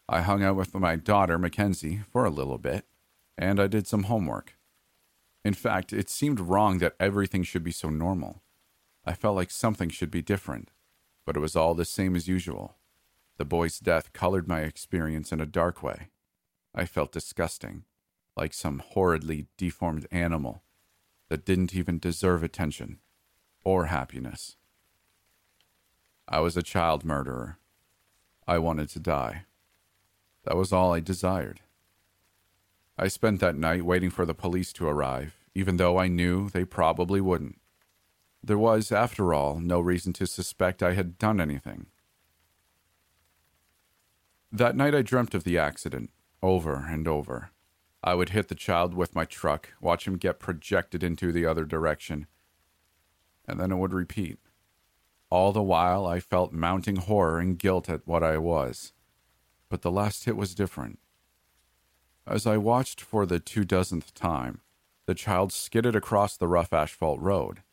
[0.08, 2.86] I hung out with my daughter, Mackenzie, for a little bit,
[3.38, 4.56] and I did some homework.
[5.46, 8.42] In fact, it seemed wrong that everything should be so normal.
[9.06, 10.70] I felt like something should be different,
[11.26, 12.78] but it was all the same as usual.
[13.38, 16.10] The boy's death colored my experience in a dark way.
[16.74, 17.84] I felt disgusting
[18.36, 20.64] like some horridly deformed animal
[21.30, 23.00] that didn't even deserve attention
[23.64, 24.56] or happiness.
[26.28, 27.58] I was a child murderer.
[28.48, 29.46] I wanted to die.
[30.46, 31.62] That was all I desired.
[32.98, 36.66] I spent that night waiting for the police to arrive, even though I knew they
[36.66, 37.60] probably wouldn't.
[38.44, 41.86] There was, after all, no reason to suspect I had done anything.
[44.52, 47.52] That night I dreamt of the accident, over and over.
[48.04, 51.64] I would hit the child with my truck, watch him get projected into the other
[51.64, 52.28] direction,
[53.48, 54.40] and then it would repeat.
[55.30, 58.92] All the while, I felt mounting horror and guilt at what I was.
[59.70, 61.00] But the last hit was different.
[62.28, 64.62] As I watched for the two dozenth time,
[65.06, 67.64] the child skidded across the rough asphalt road,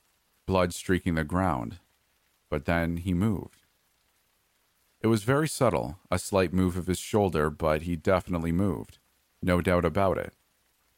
[0.51, 1.79] blood streaking the ground.
[2.49, 3.59] But then he moved.
[5.01, 8.99] It was very subtle, a slight move of his shoulder, but he definitely moved.
[9.41, 10.35] No doubt about it.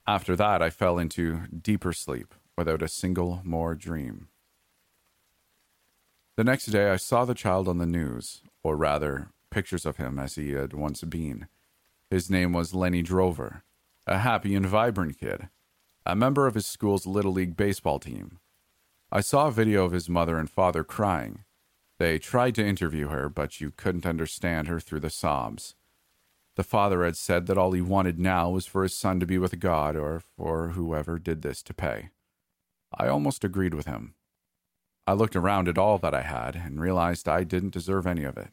[0.07, 4.29] After that, I fell into deeper sleep without a single more dream.
[6.37, 10.19] The next day, I saw the child on the news, or rather, pictures of him
[10.19, 11.47] as he had once been.
[12.09, 13.65] His name was Lenny Drover,
[14.07, 15.51] a happy and vibrant kid,
[16.07, 18.39] a member of his school's Little League baseball team.
[19.15, 21.45] I saw a video of his mother and father crying.
[21.99, 25.75] They tried to interview her, but you couldn't understand her through the sobs.
[26.57, 29.37] The father had said that all he wanted now was for his son to be
[29.37, 32.09] with God or for whoever did this to pay.
[32.97, 34.15] I almost agreed with him.
[35.07, 38.39] I looked around at all that I had and realized I didn't deserve any of
[38.39, 38.49] it.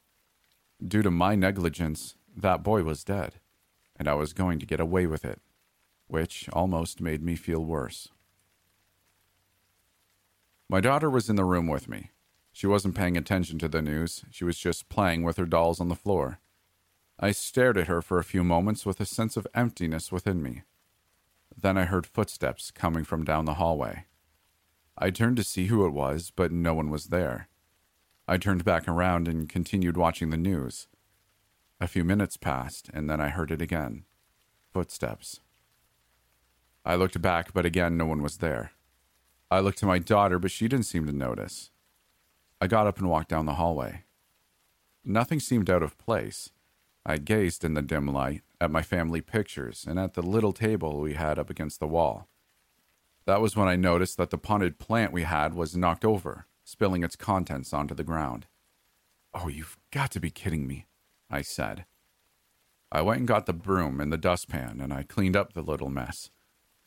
[0.85, 3.35] Due to my negligence, that boy was dead,
[3.95, 5.39] and I was going to get away with it.
[6.09, 8.09] which almost made me feel worse.
[10.69, 12.11] My daughter was in the room with me.
[12.51, 15.89] She wasn't paying attention to the news, she was just playing with her dolls on
[15.89, 16.39] the floor.
[17.19, 20.61] I stared at her for a few moments with a sense of emptiness within me.
[21.57, 24.05] Then I heard footsteps coming from down the hallway.
[24.95, 27.49] I turned to see who it was, but no one was there.
[28.27, 30.87] I turned back around and continued watching the news.
[31.81, 34.03] A few minutes passed, and then I heard it again
[34.71, 35.39] footsteps.
[36.85, 38.71] I looked back, but again, no one was there.
[39.51, 41.71] I looked at my daughter, but she didn't seem to notice.
[42.61, 44.03] I got up and walked down the hallway.
[45.03, 46.51] Nothing seemed out of place.
[47.05, 50.99] I gazed in the dim light at my family pictures and at the little table
[50.99, 52.27] we had up against the wall.
[53.25, 57.03] That was when I noticed that the potted plant we had was knocked over, spilling
[57.03, 58.45] its contents onto the ground.
[59.33, 60.85] Oh, you've got to be kidding me,
[61.29, 61.85] I said.
[62.91, 65.89] I went and got the broom and the dustpan and I cleaned up the little
[65.89, 66.29] mess,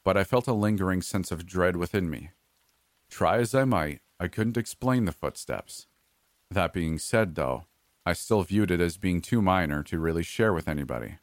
[0.04, 2.30] but I felt a lingering sense of dread within me.
[3.12, 5.86] Try as I might, I couldn't explain the footsteps.
[6.50, 7.66] That being said, though,
[8.06, 11.16] I still viewed it as being too minor to really share with anybody.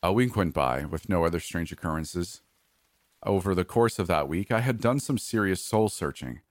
[0.00, 2.40] A week went by with no other strange occurrences.
[3.26, 6.42] Over the course of that week, I had done some serious soul searching.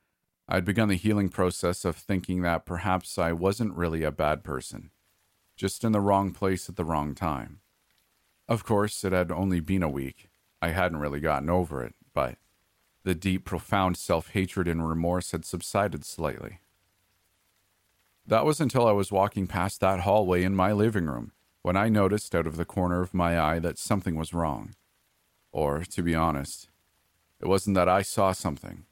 [0.49, 4.43] I had begun the healing process of thinking that perhaps I wasn't really a bad
[4.43, 4.91] person,
[5.55, 7.61] just in the wrong place at the wrong time.
[8.49, 10.27] Of course, it had only been a week.
[10.61, 12.35] I hadn't really gotten over it, but
[13.03, 16.59] the deep, profound self hatred and remorse had subsided slightly.
[18.25, 21.31] That was until I was walking past that hallway in my living room
[21.61, 24.75] when I noticed out of the corner of my eye that something was wrong.
[25.51, 26.69] Or, to be honest,
[27.41, 28.85] it wasn't that I saw something,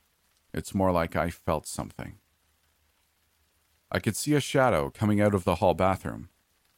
[0.53, 2.15] it's more like I felt something.
[3.91, 6.29] I could see a shadow coming out of the hall bathroom.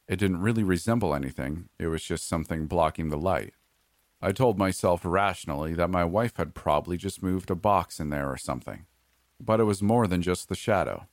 [0.07, 3.53] It didn't really resemble anything, it was just something blocking the light.
[4.22, 8.30] I told myself rationally that my wife had probably just moved a box in there
[8.30, 8.86] or something.
[9.39, 11.07] But it was more than just the shadow.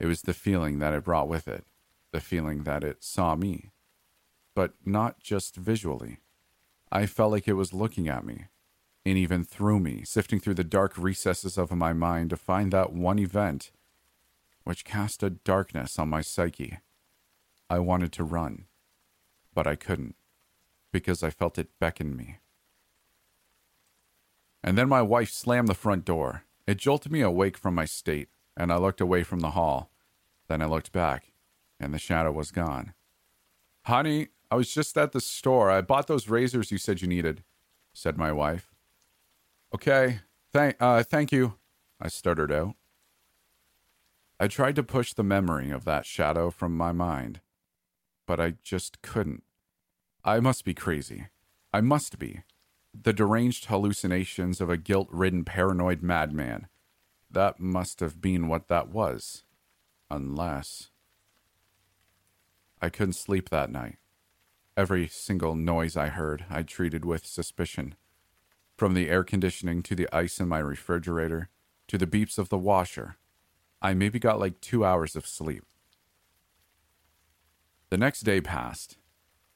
[0.00, 1.64] It was the feeling that it brought with it,
[2.12, 3.70] the feeling that it saw me.
[4.54, 6.18] But not just visually.
[6.90, 8.46] I felt like it was looking at me,
[9.04, 12.92] and even through me, sifting through the dark recesses of my mind to find that
[12.92, 13.70] one event
[14.64, 16.78] which cast a darkness on my psyche.
[17.68, 18.64] I wanted to run,
[19.54, 20.16] but I couldn't,
[20.94, 22.36] because I felt it beckon me.
[24.62, 26.44] And then my wife slammed the front door.
[26.68, 29.90] It jolted me awake from my state, and I looked away from the hall.
[30.46, 31.32] Then I looked back,
[31.80, 32.94] and the shadow was gone.
[33.86, 35.68] Honey, I was just at the store.
[35.68, 37.42] I bought those razors you said you needed,
[37.92, 38.72] said my wife.
[39.74, 40.20] Okay,
[40.52, 41.54] thank, uh, thank you,
[42.00, 42.76] I stuttered out.
[44.38, 47.40] I tried to push the memory of that shadow from my mind,
[48.28, 49.42] but I just couldn't.
[50.24, 51.26] I must be crazy.
[51.72, 52.44] I must be.
[52.94, 56.68] The deranged hallucinations of a guilt ridden paranoid madman.
[57.30, 59.42] That must have been what that was.
[60.10, 60.90] Unless.
[62.80, 63.96] I couldn't sleep that night.
[64.76, 67.94] Every single noise I heard, I treated with suspicion.
[68.76, 71.50] From the air conditioning to the ice in my refrigerator
[71.88, 73.16] to the beeps of the washer,
[73.82, 75.64] I maybe got like two hours of sleep.
[77.90, 78.96] The next day passed,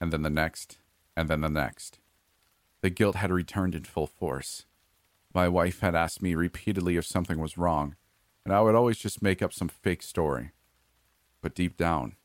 [0.00, 0.78] and then the next,
[1.16, 1.98] and then the next.
[2.80, 4.66] The guilt had returned in full force.
[5.34, 7.96] My wife had asked me repeatedly if something was wrong,
[8.44, 10.52] and I would always just make up some fake story.
[11.42, 12.16] But deep down,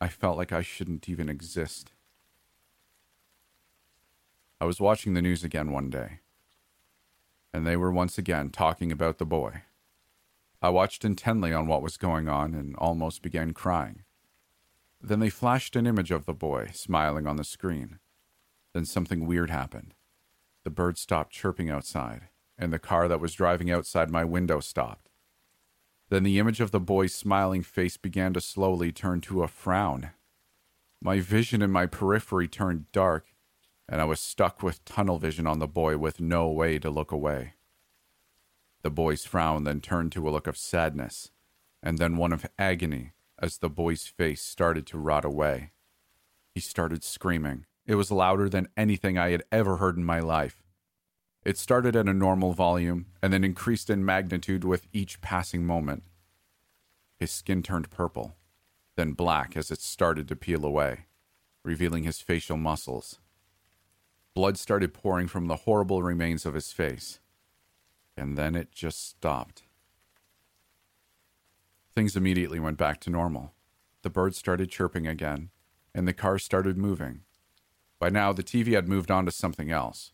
[0.00, 1.92] I felt like I shouldn't even exist.
[4.60, 6.20] I was watching the news again one day,
[7.52, 9.62] and they were once again talking about the boy.
[10.60, 14.04] I watched intently on what was going on and almost began crying.
[15.02, 17.98] Then they flashed an image of the boy smiling on the screen.
[18.72, 19.94] Then something weird happened.
[20.62, 25.08] The bird stopped chirping outside, and the car that was driving outside my window stopped.
[26.08, 30.10] Then the image of the boy's smiling face began to slowly turn to a frown.
[31.00, 33.34] My vision in my periphery turned dark,
[33.88, 37.10] and I was stuck with tunnel vision on the boy with no way to look
[37.10, 37.54] away.
[38.82, 41.32] The boy's frown then turned to a look of sadness,
[41.82, 45.72] and then one of agony as the boy's face started to rot away.
[46.54, 47.66] He started screaming.
[47.84, 50.62] It was louder than anything I had ever heard in my life.
[51.44, 56.04] It started at a normal volume and then increased in magnitude with each passing moment.
[57.18, 58.36] His skin turned purple,
[58.96, 61.06] then black as it started to peel away,
[61.64, 63.18] revealing his facial muscles.
[64.34, 67.18] Blood started pouring from the horrible remains of his face,
[68.16, 69.64] and then it just stopped.
[71.94, 73.52] Things immediately went back to normal.
[74.02, 75.50] The birds started chirping again,
[75.94, 77.20] and the car started moving.
[77.98, 80.12] By now, the TV had moved on to something else,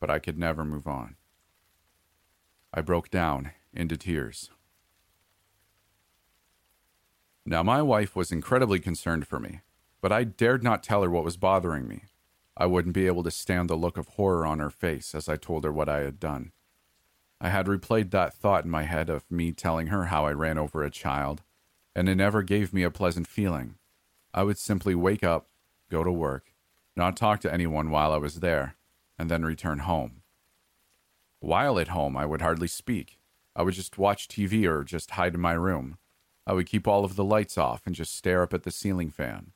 [0.00, 1.16] but I could never move on.
[2.72, 4.50] I broke down into tears.
[7.44, 9.60] Now, my wife was incredibly concerned for me,
[10.00, 12.04] but I dared not tell her what was bothering me.
[12.56, 15.36] I wouldn't be able to stand the look of horror on her face as I
[15.36, 16.52] told her what I had done.
[17.40, 20.58] I had replayed that thought in my head of me telling her how I ran
[20.58, 21.42] over a child,
[21.94, 23.76] and it never gave me a pleasant feeling.
[24.34, 25.48] I would simply wake up,
[25.90, 26.52] go to work,
[26.96, 28.76] not talk to anyone while I was there,
[29.18, 30.22] and then return home.
[31.40, 33.18] While at home, I would hardly speak.
[33.54, 35.98] I would just watch TV or just hide in my room.
[36.46, 39.10] I would keep all of the lights off and just stare up at the ceiling
[39.10, 39.52] fan.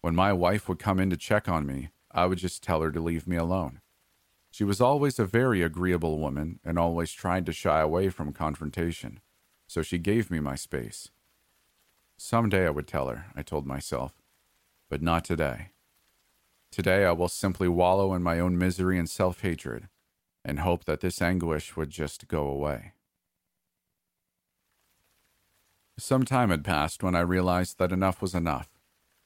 [0.00, 2.92] When my wife would come in to check on me, I would just tell her
[2.92, 3.80] to leave me alone.
[4.58, 9.20] She was always a very agreeable woman and always tried to shy away from confrontation,
[9.68, 11.10] so she gave me my space.
[12.16, 14.14] Some day I would tell her, I told myself,
[14.88, 15.68] but not today.
[16.72, 19.86] Today I will simply wallow in my own misery and self hatred
[20.44, 22.94] and hope that this anguish would just go away.
[25.98, 28.68] Some time had passed when I realized that enough was enough.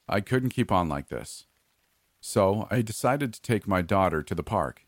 [0.06, 1.46] I couldn't keep on like this.
[2.20, 4.84] So I decided to take my daughter to the park.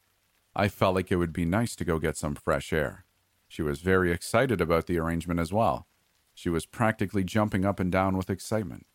[0.57, 3.05] I felt like it would be nice to go get some fresh air.
[3.49, 5.87] She was very excited about the arrangement as well.
[6.33, 8.87] She was practically jumping up and down with excitement.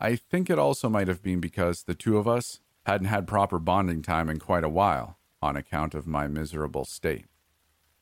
[0.00, 3.58] I think it also might have been because the two of us hadn't had proper
[3.58, 7.26] bonding time in quite a while on account of my miserable state.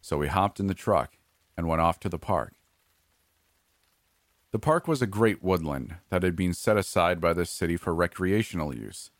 [0.00, 1.18] So we hopped in the truck
[1.56, 2.54] and went off to the park.
[4.52, 7.94] The park was a great woodland that had been set aside by the city for
[7.94, 9.10] recreational use.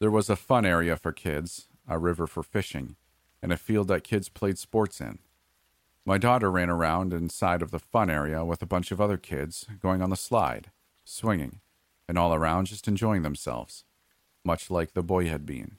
[0.00, 2.96] There was a fun area for kids, a river for fishing,
[3.42, 5.18] and a field that kids played sports in.
[6.04, 9.66] My daughter ran around inside of the fun area with a bunch of other kids
[9.82, 10.70] going on the slide,
[11.04, 11.60] swinging,
[12.08, 13.84] and all around just enjoying themselves,
[14.44, 15.78] much like the boy had been.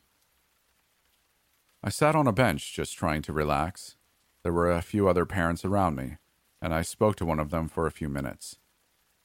[1.84, 3.96] I sat on a bench just trying to relax.
[4.44, 6.18] There were a few other parents around me,
[6.62, 8.58] and I spoke to one of them for a few minutes.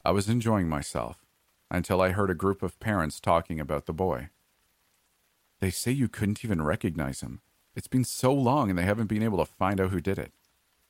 [0.05, 1.25] I was enjoying myself
[1.71, 4.29] until I heard a group of parents talking about the boy.
[5.63, 7.41] They say you couldn't even recognize him.
[7.77, 10.33] It's been so long and they haven't been able to find out who did it.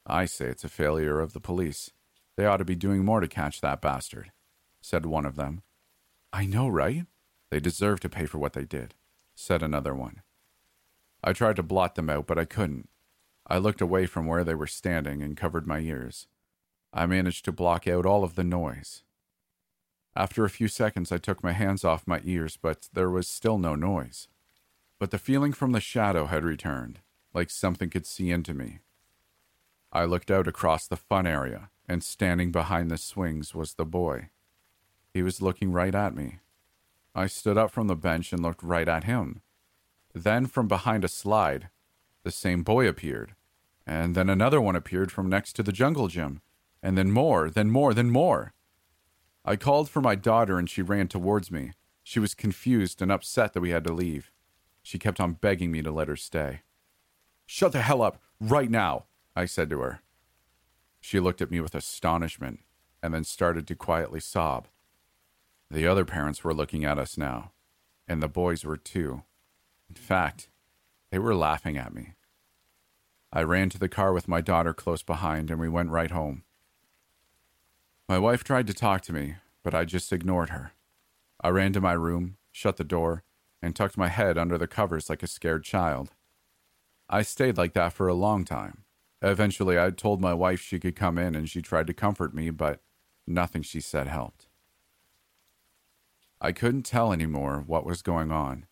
[0.06, 1.90] I say it's a failure of the police.
[2.38, 4.32] They ought to be doing more to catch that bastard,
[4.80, 5.60] said one of them.
[6.32, 7.04] I know, right?
[7.50, 8.94] They deserve to pay for what they did,
[9.34, 10.22] said another one.
[11.22, 12.88] I tried to blot them out, but I couldn't.
[13.46, 16.28] I looked away from where they were standing and covered my ears.
[16.94, 19.02] I managed to block out all of the noise.
[20.16, 23.58] After a few seconds, I took my hands off my ears, but there was still
[23.58, 24.28] no noise.
[25.02, 27.00] But the feeling from the shadow had returned,
[27.34, 28.78] like something could see into me.
[29.90, 34.28] I looked out across the fun area, and standing behind the swings was the boy.
[35.12, 36.38] He was looking right at me.
[37.16, 39.42] I stood up from the bench and looked right at him.
[40.14, 41.70] Then, from behind a slide,
[42.22, 43.34] the same boy appeared,
[43.84, 46.42] and then another one appeared from next to the jungle gym
[46.80, 48.54] and then more, then more, then more.
[49.44, 51.72] I called for my daughter and she ran towards me.
[52.04, 54.31] She was confused and upset that we had to leave.
[54.82, 56.60] She kept on begging me to let her stay.
[57.46, 59.04] Shut the hell up, right now,
[59.36, 60.00] I said to her.
[61.00, 62.60] She looked at me with astonishment
[63.02, 64.68] and then started to quietly sob.
[65.70, 67.52] The other parents were looking at us now,
[68.06, 69.22] and the boys were too.
[69.88, 70.48] In fact,
[71.10, 72.14] they were laughing at me.
[73.32, 76.44] I ran to the car with my daughter close behind, and we went right home.
[78.08, 80.72] My wife tried to talk to me, but I just ignored her.
[81.40, 83.24] I ran to my room, shut the door,
[83.62, 86.10] and tucked my head under the covers like a scared child.
[87.08, 88.84] I stayed like that for a long time.
[89.22, 92.50] Eventually, I told my wife she could come in and she tried to comfort me,
[92.50, 92.80] but
[93.26, 94.48] nothing she said helped.
[96.40, 98.66] I couldn't tell anymore what was going on.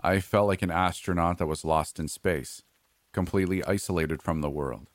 [0.00, 2.62] I felt like an astronaut that was lost in space,
[3.12, 4.88] completely isolated from the world.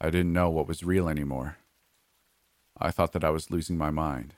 [0.00, 1.58] I didn't know what was real anymore.
[2.78, 4.36] I thought that I was losing my mind,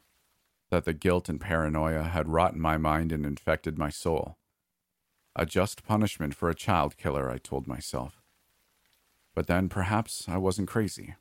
[0.72, 4.38] that the guilt and paranoia had rotten my mind and infected my soul.
[5.36, 8.22] A just punishment for a child killer, I told myself.
[9.34, 11.14] But then perhaps I wasn't crazy.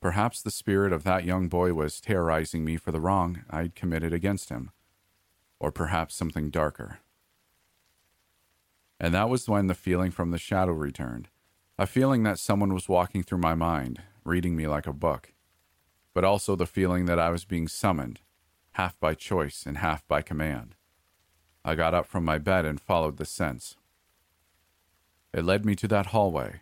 [0.00, 4.12] Perhaps the spirit of that young boy was terrorizing me for the wrong I'd committed
[4.12, 4.70] against him,
[5.58, 7.00] or perhaps something darker.
[9.00, 11.30] And that was when the feeling from the shadow returned
[11.78, 15.32] a feeling that someone was walking through my mind, reading me like a book
[16.14, 18.20] but also the feeling that I was being summoned,
[18.72, 20.74] half by choice and half by command.
[21.64, 23.76] I got up from my bed and followed the sense.
[25.32, 26.60] It led me to that hallway.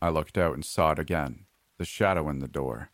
[0.00, 1.46] I looked out and saw it again,
[1.78, 2.90] the shadow in the door.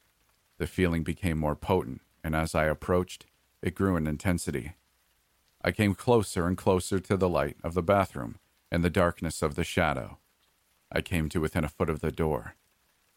[0.59, 3.27] The feeling became more potent, and as I approached,
[3.63, 4.75] it grew in intensity.
[5.63, 8.37] I came closer and closer to the light of the bathroom
[8.71, 10.19] and the darkness of the shadow.
[10.93, 12.55] I came to within a foot of the door.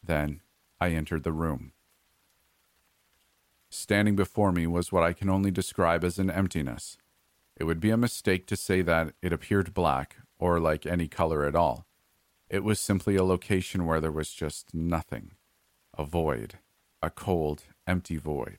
[0.02, 0.40] Then
[0.80, 1.72] I entered the room.
[3.74, 6.98] Standing before me was what I can only describe as an emptiness.
[7.56, 11.46] It would be a mistake to say that it appeared black or like any color
[11.46, 11.86] at all.
[12.50, 15.32] It was simply a location where there was just nothing
[15.96, 16.58] a void,
[17.00, 18.58] a cold, empty void.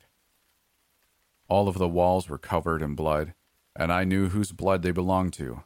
[1.46, 3.34] All of the walls were covered in blood,
[3.76, 5.62] and I knew whose blood they belonged to.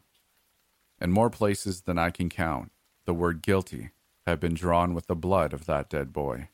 [1.01, 2.70] In more places than I can count,
[3.07, 3.92] the word guilty
[4.26, 6.51] had been drawn with the blood of that dead boy.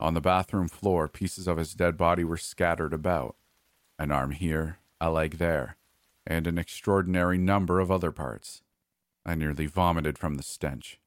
[0.00, 3.36] On the bathroom floor, pieces of his dead body were scattered about
[3.98, 5.76] an arm here, a leg there,
[6.26, 8.62] and an extraordinary number of other parts.
[9.24, 10.98] I nearly vomited from the stench.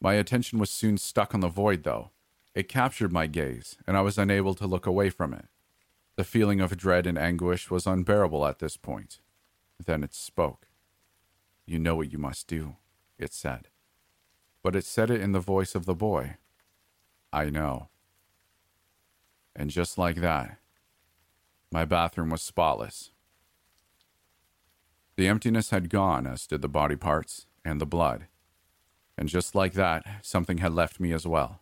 [0.00, 2.10] My attention was soon stuck on the void, though.
[2.54, 5.46] It captured my gaze, and I was unable to look away from it.
[6.16, 9.20] The feeling of dread and anguish was unbearable at this point.
[9.84, 10.68] Then it spoke.
[11.66, 12.76] You know what you must do,
[13.18, 13.68] it said.
[14.62, 16.36] But it said it in the voice of the boy.
[17.32, 17.88] I know.
[19.54, 20.58] And just like that,
[21.72, 23.10] my bathroom was spotless.
[25.16, 28.26] The emptiness had gone, as did the body parts and the blood.
[29.18, 31.60] And just like that, something had left me as well.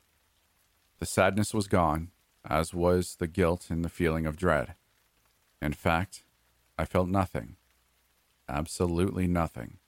[1.01, 2.11] The sadness was gone,
[2.49, 4.75] as was the guilt and the feeling of dread.
[5.61, 6.23] In fact,
[6.79, 7.57] I felt nothing.
[8.49, 9.79] Absolutely nothing.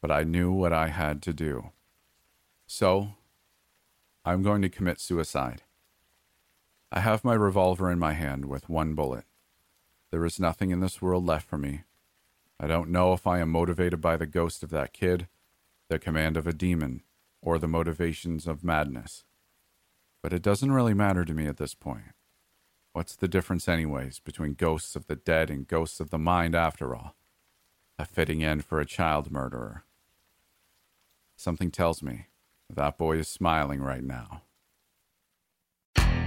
[0.00, 1.70] But I knew what I had to do.
[2.66, 3.14] So,
[4.24, 5.62] I'm going to commit suicide.
[6.92, 9.24] I have my revolver in my hand with one bullet.
[10.12, 11.82] There is nothing in this world left for me.
[12.60, 15.26] I don't know if I am motivated by the ghost of that kid,
[15.88, 17.02] the command of a demon,
[17.40, 19.24] or the motivations of madness.
[20.22, 22.14] But it doesn't really matter to me at this point.
[22.92, 26.94] What's the difference, anyways, between ghosts of the dead and ghosts of the mind, after
[26.94, 27.16] all?
[27.98, 29.84] A fitting end for a child murderer.
[31.34, 32.26] Something tells me
[32.74, 34.42] that boy is smiling right now.